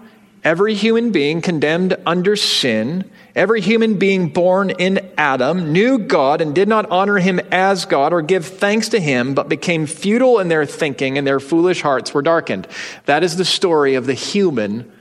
[0.44, 3.10] Every human being condemned under sin
[3.40, 8.12] Every human being born in Adam knew God and did not honor him as God
[8.12, 12.14] or give thanks to him, but became futile in their thinking and their foolish hearts
[12.14, 12.68] were darkened.
[13.06, 14.92] That is the story of the human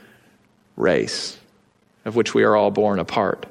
[0.77, 1.37] race,
[2.05, 3.47] of which we are all born a part.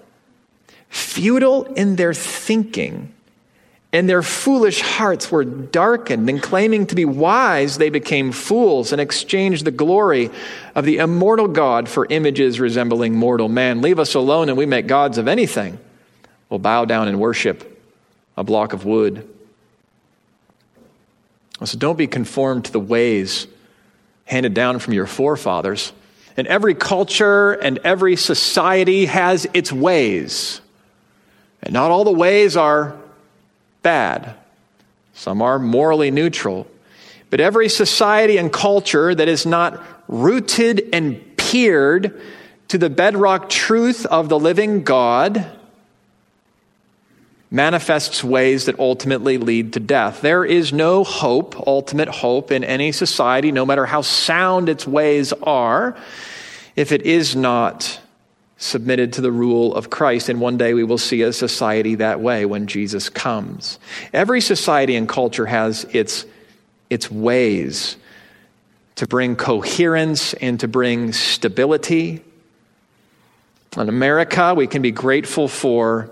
[0.87, 3.13] Futile in their thinking
[3.93, 8.99] and their foolish hearts were darkened, and claiming to be wise, they became fools and
[8.99, 10.29] exchanged the glory
[10.75, 13.81] of the immortal God for images resembling mortal man.
[13.81, 15.79] Leave us alone, and we make gods of anything.
[16.49, 17.81] We'll bow down and worship
[18.35, 19.27] a block of wood.
[21.63, 23.47] So don't be conformed to the ways
[24.25, 25.91] handed down from your forefathers.
[26.35, 30.61] And every culture and every society has its ways.
[31.63, 32.95] And not all the ways are
[33.87, 34.35] bad,
[35.13, 36.67] some are morally neutral.
[37.29, 42.21] But every society and culture that is not rooted and peered
[42.67, 45.49] to the bedrock truth of the living God
[47.49, 50.19] manifests ways that ultimately lead to death.
[50.19, 55.31] There is no hope, ultimate hope, in any society, no matter how sound its ways
[55.31, 55.95] are,
[56.75, 58.01] if it is not
[58.57, 60.29] submitted to the rule of Christ.
[60.29, 63.79] And one day we will see a society that way when Jesus comes.
[64.13, 66.25] Every society and culture has its,
[66.89, 67.97] its ways
[68.95, 72.23] to bring coherence and to bring stability.
[73.77, 76.09] In America, we can be grateful for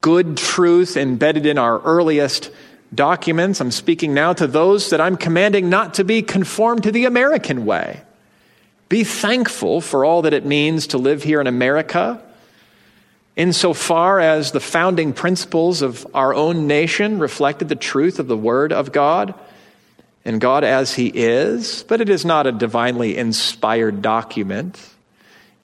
[0.00, 2.50] good truth embedded in our earliest
[2.92, 3.60] documents.
[3.60, 7.64] I'm speaking now to those that I'm commanding not to be conformed to the American
[7.64, 8.02] way.
[8.94, 12.22] Be thankful for all that it means to live here in America.
[13.34, 18.72] insofar as the founding principles of our own nation reflected the truth of the Word
[18.72, 19.34] of God
[20.24, 24.78] and God as He is, but it is not a divinely inspired document.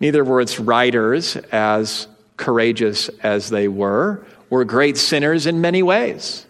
[0.01, 6.45] Neither were its writers as courageous as they were, were great sinners in many ways.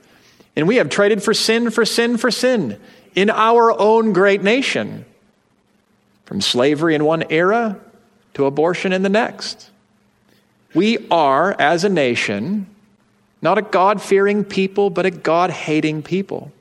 [0.57, 2.81] And we have traded for sin for sin for sin
[3.15, 5.05] in our own great nation,
[6.31, 7.77] from slavery in one era
[8.35, 9.69] to abortion in the next.
[10.75, 12.69] We are, as a nation,
[13.43, 16.53] not a God fearing people, but a God hating people.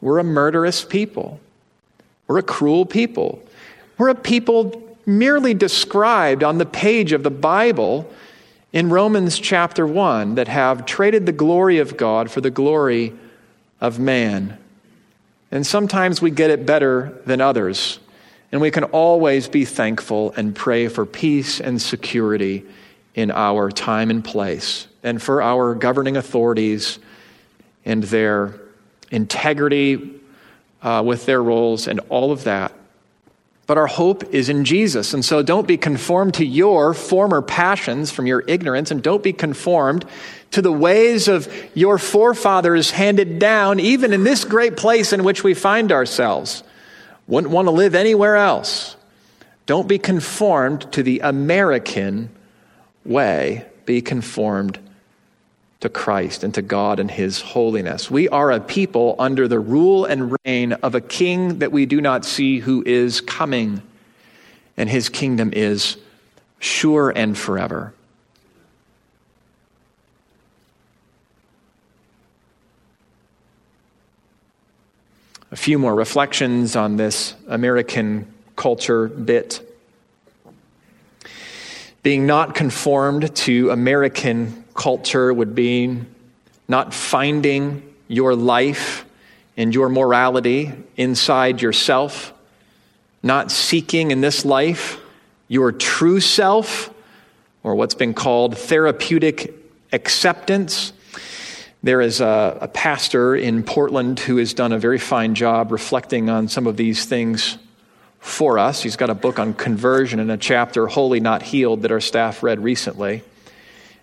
[0.00, 1.38] We're a murderous people.
[2.28, 3.42] We're a cruel people.
[3.98, 8.10] We're a people merely described on the page of the Bible
[8.72, 13.12] in Romans chapter 1 that have traded the glory of God for the glory
[13.82, 14.56] of man.
[15.50, 17.98] And sometimes we get it better than others.
[18.52, 22.64] And we can always be thankful and pray for peace and security
[23.14, 26.98] in our time and place, and for our governing authorities
[27.84, 28.54] and their
[29.10, 30.20] integrity
[30.82, 32.72] uh, with their roles and all of that.
[33.66, 35.14] But our hope is in Jesus.
[35.14, 39.32] And so don't be conformed to your former passions from your ignorance, and don't be
[39.32, 40.04] conformed
[40.50, 45.44] to the ways of your forefathers handed down, even in this great place in which
[45.44, 46.64] we find ourselves.
[47.30, 48.96] Wouldn't want to live anywhere else.
[49.66, 52.28] Don't be conformed to the American
[53.04, 53.64] way.
[53.86, 54.80] Be conformed
[55.78, 58.10] to Christ and to God and His holiness.
[58.10, 62.00] We are a people under the rule and reign of a king that we do
[62.00, 63.80] not see who is coming,
[64.76, 65.98] and His kingdom is
[66.58, 67.94] sure and forever.
[75.52, 79.66] A few more reflections on this American culture bit.
[82.02, 85.98] Being not conformed to American culture would be
[86.68, 89.04] not finding your life
[89.56, 92.32] and your morality inside yourself,
[93.22, 94.98] not seeking in this life
[95.48, 96.94] your true self,
[97.64, 99.52] or what's been called therapeutic
[99.92, 100.92] acceptance
[101.82, 106.28] there is a, a, pastor in Portland who has done a very fine job reflecting
[106.28, 107.56] on some of these things
[108.18, 108.82] for us.
[108.82, 112.42] He's got a book on conversion and a chapter, Holy Not Healed, that our staff
[112.42, 113.22] read recently.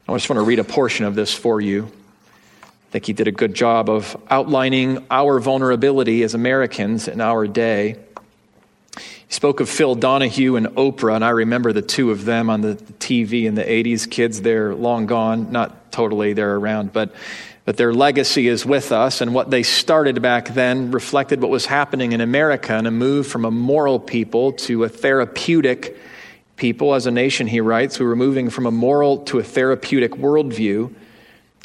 [0.09, 1.91] I just want to read a portion of this for you.
[2.63, 7.45] I think he did a good job of outlining our vulnerability as Americans in our
[7.45, 7.97] day.
[8.95, 12.61] He spoke of Phil Donahue and Oprah, and I remember the two of them on
[12.61, 14.09] the TV in the 80s.
[14.09, 15.51] Kids, they're long gone.
[15.51, 17.13] Not totally, they're around, but
[17.68, 21.65] but their legacy is with us, and what they started back then reflected what was
[21.65, 25.97] happening in America and a move from a moral people to a therapeutic
[26.55, 26.93] people.
[26.93, 30.93] As a nation, he writes, we were moving from a moral to a therapeutic worldview,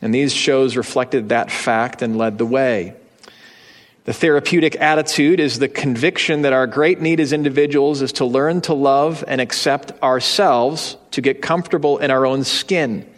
[0.02, 2.96] and these shows reflected that fact and led the way.
[4.04, 8.60] The therapeutic attitude is the conviction that our great need as individuals is to learn
[8.62, 13.08] to love and accept ourselves, to get comfortable in our own skin.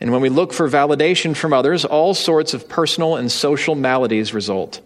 [0.00, 4.32] And when we look for validation from others, all sorts of personal and social maladies
[4.34, 4.80] result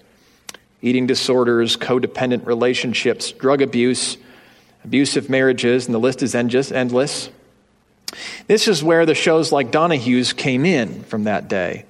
[0.83, 4.19] eating disorders, codependent relationships, drug abuse,
[4.85, 7.31] abusive marriages, and the list is endless.
[8.49, 11.87] This is where the shows like Donahue's came in from that day.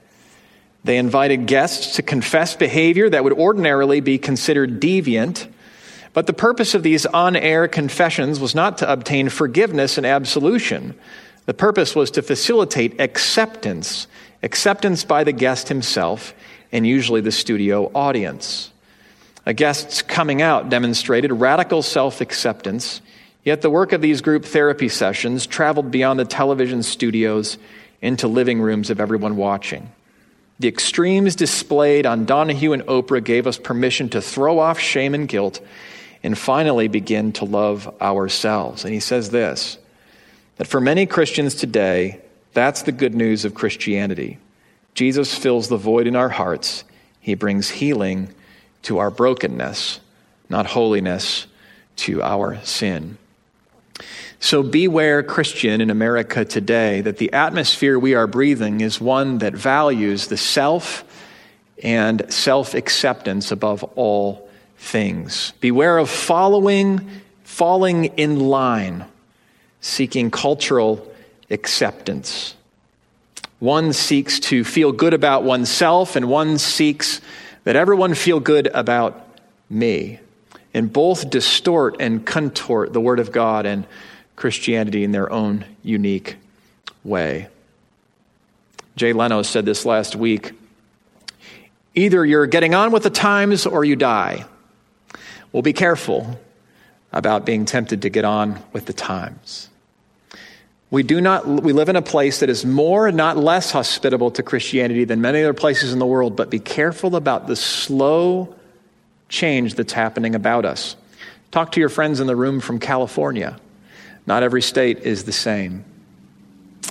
[0.84, 5.48] They invited guests to confess behavior that would ordinarily be considered deviant.
[6.12, 10.94] But the purpose of these on air confessions was not to obtain forgiveness and absolution,
[11.46, 14.06] the purpose was to facilitate acceptance,
[14.42, 16.34] acceptance by the guest himself,
[16.72, 18.70] and usually the studio audience.
[19.46, 23.02] A guest's coming out demonstrated radical self acceptance,
[23.44, 27.58] yet the work of these group therapy sessions traveled beyond the television studios
[28.00, 29.90] into living rooms of everyone watching.
[30.60, 35.28] The extremes displayed on Donahue and Oprah gave us permission to throw off shame and
[35.28, 35.60] guilt
[36.22, 38.84] and finally begin to love ourselves.
[38.84, 39.78] And he says this
[40.56, 42.20] that for many Christians today,
[42.52, 44.38] that's the good news of Christianity.
[44.94, 46.84] Jesus fills the void in our hearts.
[47.20, 48.32] He brings healing
[48.82, 50.00] to our brokenness,
[50.48, 51.46] not holiness
[51.96, 53.18] to our sin.
[54.38, 59.54] So beware, Christian, in America today, that the atmosphere we are breathing is one that
[59.54, 61.04] values the self
[61.82, 65.52] and self acceptance above all things.
[65.60, 67.08] Beware of following,
[67.42, 69.06] falling in line
[69.84, 71.06] seeking cultural
[71.50, 72.54] acceptance.
[73.58, 77.20] One seeks to feel good about oneself, and one seeks
[77.64, 79.28] that everyone feel good about
[79.68, 80.20] me.
[80.72, 83.86] And both distort and contort the Word of God and
[84.36, 86.36] Christianity in their own unique
[87.04, 87.48] way.
[88.96, 90.52] Jay Leno said this last week
[91.94, 94.46] either you're getting on with the times or you die.
[95.52, 96.40] Well, be careful
[97.12, 99.68] about being tempted to get on with the times.
[100.94, 104.44] We do not we live in a place that is more not less hospitable to
[104.44, 108.54] Christianity than many other places in the world, but be careful about the slow
[109.28, 110.94] change that's happening about us.
[111.50, 113.58] Talk to your friends in the room from California.
[114.24, 115.84] Not every state is the same.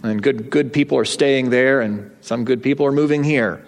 [0.03, 3.65] And good, good people are staying there, and some good people are moving here.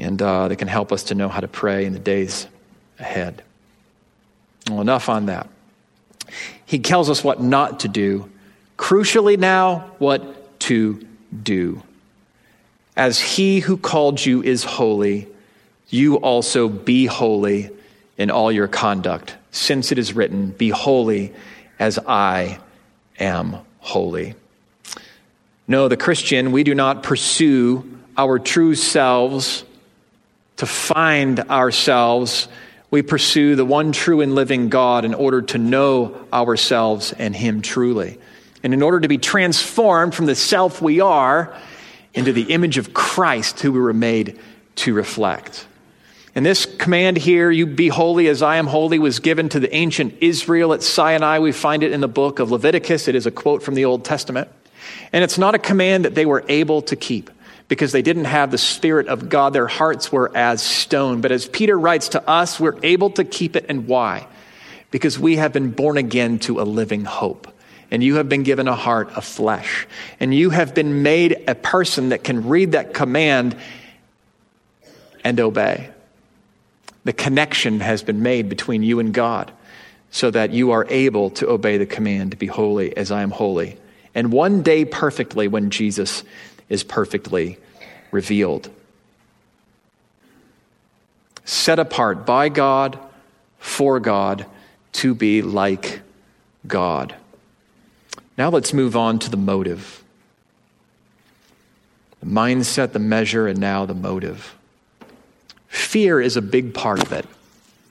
[0.00, 2.48] And uh, they can help us to know how to pray in the days
[2.98, 3.44] ahead.
[4.68, 5.48] Well, enough on that.
[6.66, 8.28] He tells us what not to do.
[8.78, 11.06] Crucially, now, what to
[11.42, 11.82] do.
[12.96, 15.28] As he who called you is holy,
[15.88, 17.70] you also be holy
[18.16, 21.34] in all your conduct, since it is written, Be holy
[21.78, 22.60] as I
[23.18, 24.34] am holy.
[25.66, 29.64] No, the Christian, we do not pursue our true selves
[30.56, 32.48] to find ourselves.
[32.90, 37.60] We pursue the one true and living God in order to know ourselves and Him
[37.60, 38.18] truly.
[38.62, 41.56] And in order to be transformed from the self we are
[42.14, 44.38] into the image of Christ, who we were made
[44.76, 45.66] to reflect.
[46.34, 49.74] And this command here, you be holy as I am holy, was given to the
[49.74, 51.38] ancient Israel at Sinai.
[51.38, 53.08] We find it in the book of Leviticus.
[53.08, 54.48] It is a quote from the Old Testament.
[55.12, 57.30] And it's not a command that they were able to keep
[57.66, 59.52] because they didn't have the Spirit of God.
[59.52, 61.20] Their hearts were as stone.
[61.20, 63.66] But as Peter writes to us, we're able to keep it.
[63.68, 64.26] And why?
[64.90, 67.52] Because we have been born again to a living hope.
[67.90, 69.86] And you have been given a heart of flesh.
[70.20, 73.56] And you have been made a person that can read that command
[75.24, 75.90] and obey.
[77.04, 79.50] The connection has been made between you and God
[80.10, 83.30] so that you are able to obey the command to be holy as I am
[83.30, 83.78] holy.
[84.14, 86.24] And one day perfectly when Jesus
[86.68, 87.58] is perfectly
[88.10, 88.70] revealed.
[91.44, 92.98] Set apart by God,
[93.58, 94.44] for God,
[94.92, 96.00] to be like
[96.66, 97.14] God.
[98.38, 100.04] Now let's move on to the motive.
[102.20, 104.56] The mindset, the measure, and now the motive.
[105.66, 107.26] Fear is a big part of it.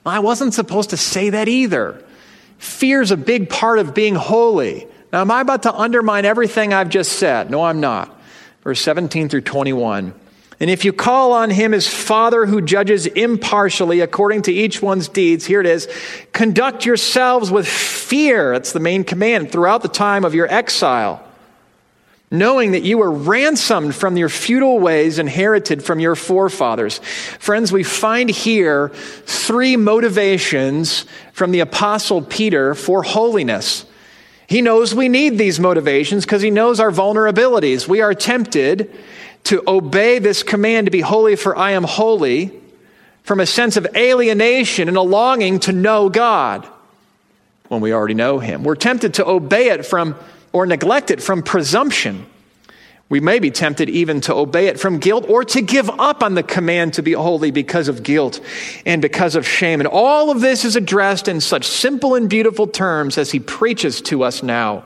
[0.06, 2.02] I wasn't supposed to say that either.
[2.56, 4.86] Fear is a big part of being holy.
[5.12, 7.50] Now, am I about to undermine everything I've just said?
[7.50, 8.18] No, I'm not.
[8.62, 10.14] Verse 17 through 21.
[10.60, 15.08] And if you call on him as Father who judges impartially according to each one's
[15.08, 15.88] deeds, here it is,
[16.32, 18.52] conduct yourselves with fear.
[18.52, 21.24] That's the main command throughout the time of your exile
[22.30, 26.98] knowing that you were ransomed from your futile ways inherited from your forefathers.
[27.38, 33.86] Friends, we find here three motivations from the Apostle Peter for holiness.
[34.46, 37.88] He knows we need these motivations because he knows our vulnerabilities.
[37.88, 38.94] We are tempted
[39.48, 42.52] to obey this command to be holy, for I am holy,
[43.22, 46.66] from a sense of alienation and a longing to know God
[47.68, 48.62] when we already know him.
[48.62, 50.16] We're tempted to obey it from
[50.52, 52.26] or neglect it from presumption.
[53.08, 56.34] We may be tempted even to obey it from guilt or to give up on
[56.34, 58.40] the command to be holy because of guilt
[58.84, 59.80] and because of shame.
[59.80, 64.02] And all of this is addressed in such simple and beautiful terms as he preaches
[64.02, 64.84] to us now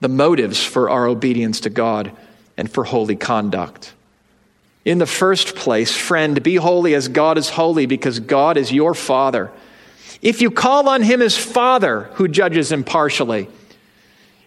[0.00, 2.10] the motives for our obedience to God
[2.58, 3.94] and for holy conduct.
[4.84, 8.94] In the first place, friend, be holy as God is holy because God is your
[8.94, 9.50] Father.
[10.20, 13.48] If you call on him as Father who judges impartially,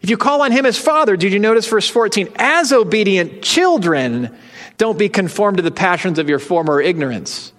[0.01, 2.29] if you call on him as Father, did you notice verse 14?
[2.35, 4.35] As obedient children,
[4.77, 7.53] don't be conformed to the passions of your former ignorance.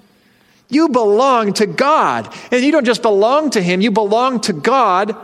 [0.68, 2.34] You belong to God.
[2.50, 5.16] And you don't just belong to him, you belong to God,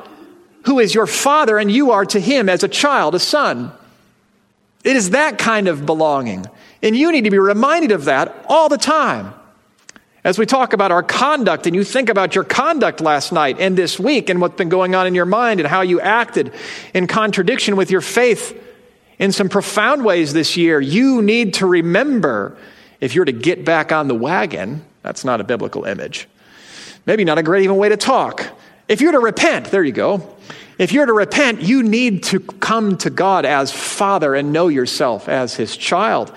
[0.64, 3.72] who is your Father, and you are to him as a child, a son.
[4.88, 6.46] It is that kind of belonging.
[6.82, 9.34] And you need to be reminded of that all the time.
[10.24, 13.76] As we talk about our conduct and you think about your conduct last night and
[13.76, 16.54] this week and what's been going on in your mind and how you acted
[16.94, 18.58] in contradiction with your faith
[19.18, 22.56] in some profound ways this year, you need to remember
[22.98, 26.26] if you're to get back on the wagon, that's not a biblical image.
[27.04, 28.46] Maybe not a great even way to talk.
[28.88, 30.34] If you're to repent, there you go.
[30.78, 35.28] If you're to repent, you need to come to God as Father and know yourself
[35.28, 36.32] as His child.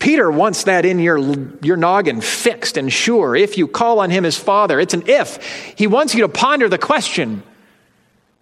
[0.00, 1.18] Peter wants that in your,
[1.62, 3.36] your noggin fixed and sure.
[3.36, 5.42] If you call on Him as Father, it's an if.
[5.76, 7.44] He wants you to ponder the question,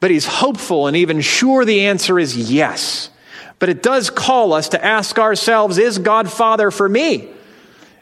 [0.01, 3.11] but He's hopeful and even sure the answer is yes.
[3.59, 7.29] But it does call us to ask ourselves, is God Father for me?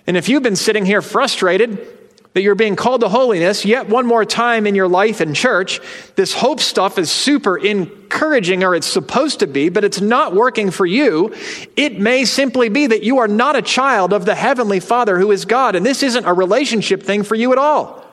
[0.06, 1.99] And if you've been sitting here frustrated,
[2.32, 5.80] that you're being called to holiness yet one more time in your life in church.
[6.14, 10.70] This hope stuff is super encouraging, or it's supposed to be, but it's not working
[10.70, 11.34] for you.
[11.76, 15.32] It may simply be that you are not a child of the Heavenly Father who
[15.32, 18.04] is God, and this isn't a relationship thing for you at all.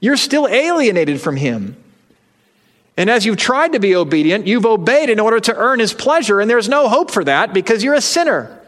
[0.00, 1.76] You're still alienated from Him.
[2.96, 6.40] And as you've tried to be obedient, you've obeyed in order to earn His pleasure,
[6.40, 8.58] and there's no hope for that because you're a sinner.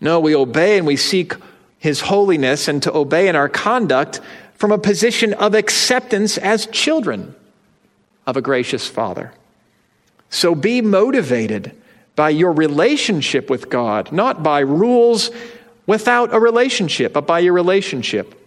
[0.00, 1.34] No, we obey and we seek
[1.82, 4.20] his holiness and to obey in our conduct
[4.54, 7.34] from a position of acceptance as children
[8.24, 9.32] of a gracious Father.
[10.30, 11.72] So be motivated
[12.14, 15.32] by your relationship with God, not by rules
[15.84, 18.38] without a relationship, but by your relationship.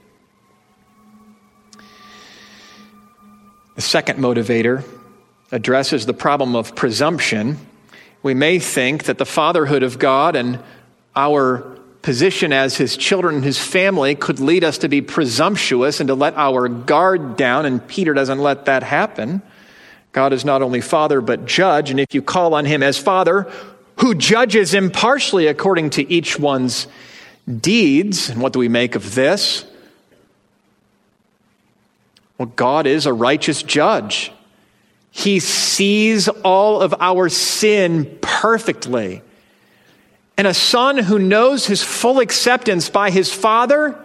[3.75, 4.85] The second motivator
[5.51, 7.57] addresses the problem of presumption.
[8.23, 10.59] We may think that the fatherhood of God and
[11.17, 11.74] our
[12.05, 16.35] position as his children, his family, could lead us to be presumptuous and to let
[16.35, 19.41] our guard down, and Peter doesn't let that happen.
[20.11, 23.51] God is not only Father, but judge, and if you call on him as Father,
[24.01, 26.85] who judges impartially according to each one's
[27.59, 29.65] deeds, and what do we make of this?
[32.37, 34.31] Well, God is a righteous judge.
[35.09, 39.23] He sees all of our sin perfectly.
[40.37, 43.97] And a son who knows his full acceptance by his father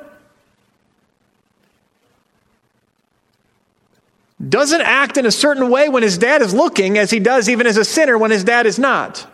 [4.49, 7.67] doesn't act in a certain way when his dad is looking as he does even
[7.67, 9.27] as a sinner when his dad is not.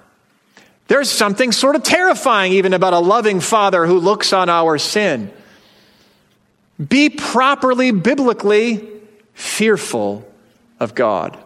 [0.89, 5.31] There's something sort of terrifying even about a loving father who looks on our sin.
[6.85, 8.89] Be properly biblically
[9.35, 10.27] fearful
[10.79, 11.39] of God,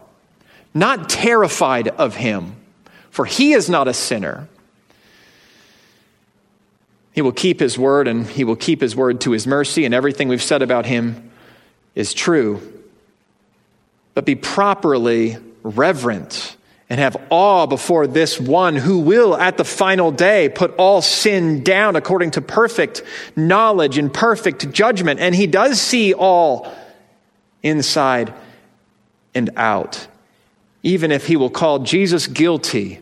[0.75, 2.57] not terrified of him,
[3.11, 4.49] for he is not a sinner.
[7.13, 9.95] He will keep his word and he will keep his word to his mercy, and
[9.95, 11.31] everything we've said about him
[11.95, 12.61] is true.
[14.15, 16.57] But be properly reverent
[16.89, 21.63] and have awe before this one who will, at the final day, put all sin
[21.63, 23.03] down according to perfect
[23.37, 25.21] knowledge and perfect judgment.
[25.21, 26.73] And he does see all
[27.63, 28.35] inside
[29.35, 30.09] and out.
[30.83, 33.01] Even if he will call Jesus guilty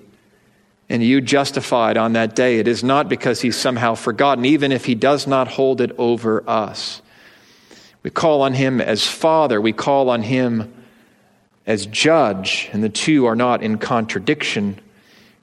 [0.89, 4.87] and you justified on that day, it is not because he's somehow forgotten, even if
[4.87, 7.03] he does not hold it over us.
[8.03, 10.73] We call on him as Father, we call on him
[11.67, 14.81] as Judge, and the two are not in contradiction.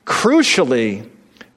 [0.06, 1.08] Crucially,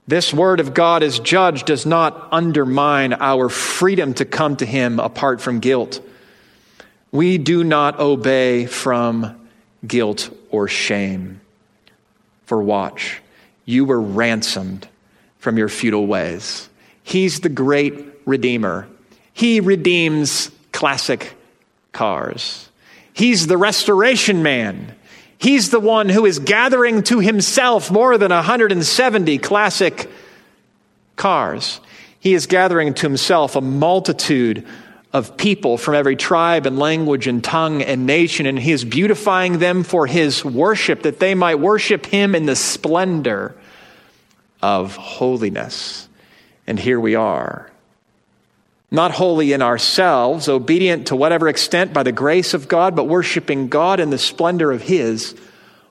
[0.06, 5.00] this word of God as Judge does not undermine our freedom to come to him
[5.00, 6.02] apart from guilt.
[7.10, 9.48] We do not obey from
[9.86, 11.40] guilt or shame.
[12.44, 13.22] For watch
[13.68, 14.88] you were ransomed
[15.36, 16.70] from your futile ways.
[17.02, 18.88] He's the great Redeemer.
[19.34, 21.34] He redeems classic
[21.92, 22.70] cars.
[23.12, 24.94] He's the restoration man.
[25.36, 30.10] He's the one who is gathering to himself more than 170 classic
[31.16, 31.80] cars.
[32.20, 34.66] He is gathering to himself a multitude
[35.12, 39.58] of people from every tribe and language and tongue and nation, and he is beautifying
[39.58, 43.54] them for his worship, that they might worship him in the splendor
[44.62, 46.08] of holiness.
[46.66, 47.70] And here we are.
[48.90, 53.68] Not holy in ourselves, obedient to whatever extent by the grace of God, but worshiping
[53.68, 55.34] God in the splendor of his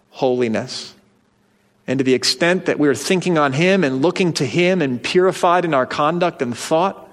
[0.09, 0.95] holiness.
[1.85, 5.63] And to the extent that we're thinking on him and looking to him and purified
[5.63, 7.07] in our conduct and thought,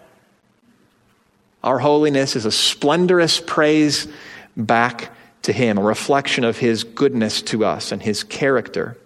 [1.65, 4.07] our holiness is a splendorous praise
[4.55, 5.11] back
[5.43, 8.99] to Him, a reflection of His goodness to us and His character.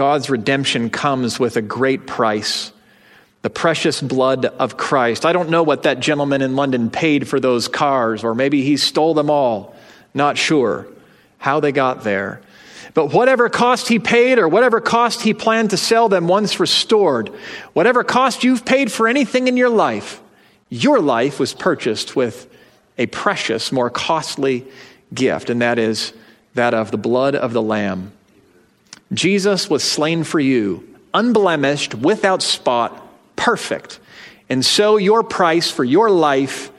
[0.00, 2.72] God's redemption comes with a great price
[3.42, 5.26] the precious blood of Christ.
[5.26, 8.78] I don't know what that gentleman in London paid for those cars, or maybe he
[8.78, 9.74] stole them all.
[10.14, 10.86] Not sure
[11.36, 12.40] how they got there.
[12.94, 17.28] But whatever cost he paid, or whatever cost he planned to sell them once restored,
[17.74, 20.18] whatever cost you've paid for anything in your life,
[20.70, 22.48] your life was purchased with
[22.96, 24.66] a precious, more costly
[25.12, 26.14] gift, and that is
[26.54, 28.12] that of the blood of the Lamb.
[29.12, 33.06] Jesus was slain for you, unblemished, without spot,
[33.36, 33.98] perfect.
[34.48, 36.70] And so your price for your life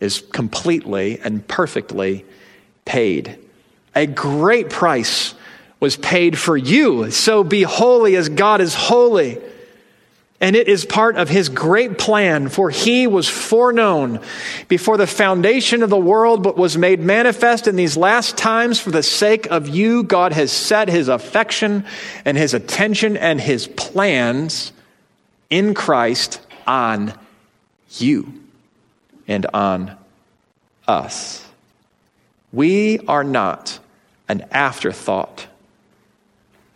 [0.00, 2.24] is completely and perfectly
[2.84, 3.38] paid.
[3.94, 5.34] A great price
[5.80, 7.10] was paid for you.
[7.10, 9.38] So be holy as God is holy.
[10.40, 14.20] And it is part of his great plan, for he was foreknown
[14.68, 18.90] before the foundation of the world, but was made manifest in these last times for
[18.90, 20.02] the sake of you.
[20.02, 21.86] God has set his affection
[22.26, 24.72] and his attention and his plans
[25.48, 27.14] in Christ on
[27.90, 28.32] you.
[29.28, 29.96] and on
[30.86, 31.44] us.
[32.52, 33.78] We are not
[34.28, 35.46] an afterthought.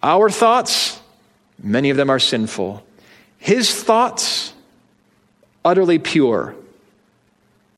[0.03, 1.01] Our thoughts,
[1.63, 2.85] many of them are sinful.
[3.41, 4.53] His thoughts,
[5.65, 6.55] utterly pure.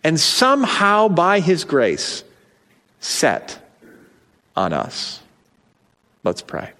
[0.04, 2.24] And somehow, by His grace,
[3.00, 3.58] set
[4.54, 5.20] on us.
[6.24, 6.70] Let's pray.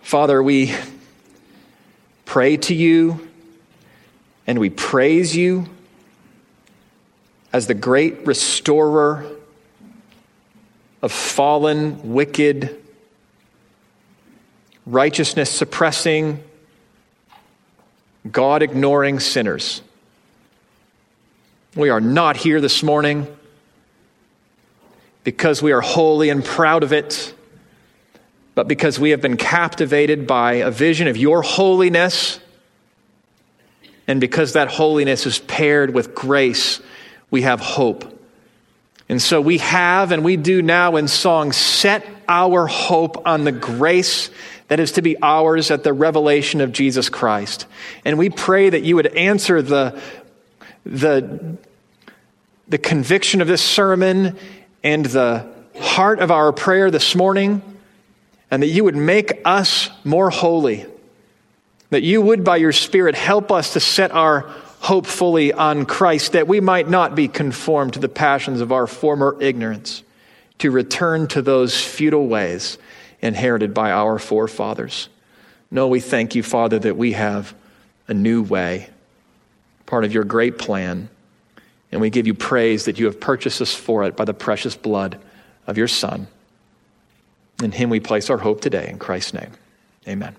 [0.00, 0.72] Father, we
[2.24, 3.28] pray to you
[4.46, 5.66] and we praise you
[7.52, 9.26] as the great restorer
[11.02, 12.82] of fallen, wicked,
[14.86, 16.42] righteousness suppressing,
[18.30, 19.82] God ignoring sinners.
[21.74, 23.26] We are not here this morning
[25.24, 27.34] because we are holy and proud of it,
[28.54, 32.38] but because we have been captivated by a vision of your holiness.
[34.08, 36.80] And because that holiness is paired with grace,
[37.30, 38.12] we have hope.
[39.08, 43.52] And so we have, and we do now in song, set our hope on the
[43.52, 44.30] grace
[44.68, 47.66] that is to be ours at the revelation of Jesus Christ.
[48.04, 50.00] And we pray that you would answer the,
[50.84, 51.56] the,
[52.68, 54.36] the conviction of this sermon
[54.82, 55.46] and the
[55.78, 57.62] heart of our prayer this morning,
[58.50, 60.86] and that you would make us more holy.
[61.90, 64.40] That you would, by your Spirit, help us to set our
[64.80, 68.86] hope fully on Christ, that we might not be conformed to the passions of our
[68.86, 70.02] former ignorance,
[70.58, 72.78] to return to those futile ways
[73.26, 75.08] inherited by our forefathers.
[75.70, 77.54] No, we thank you, Father, that we have
[78.08, 78.88] a new way,
[79.84, 81.08] part of your great plan.
[81.92, 84.76] And we give you praise that you have purchased us for it by the precious
[84.76, 85.18] blood
[85.66, 86.26] of your Son.
[87.62, 88.88] In him we place our hope today.
[88.88, 89.52] In Christ's name,
[90.06, 90.36] amen.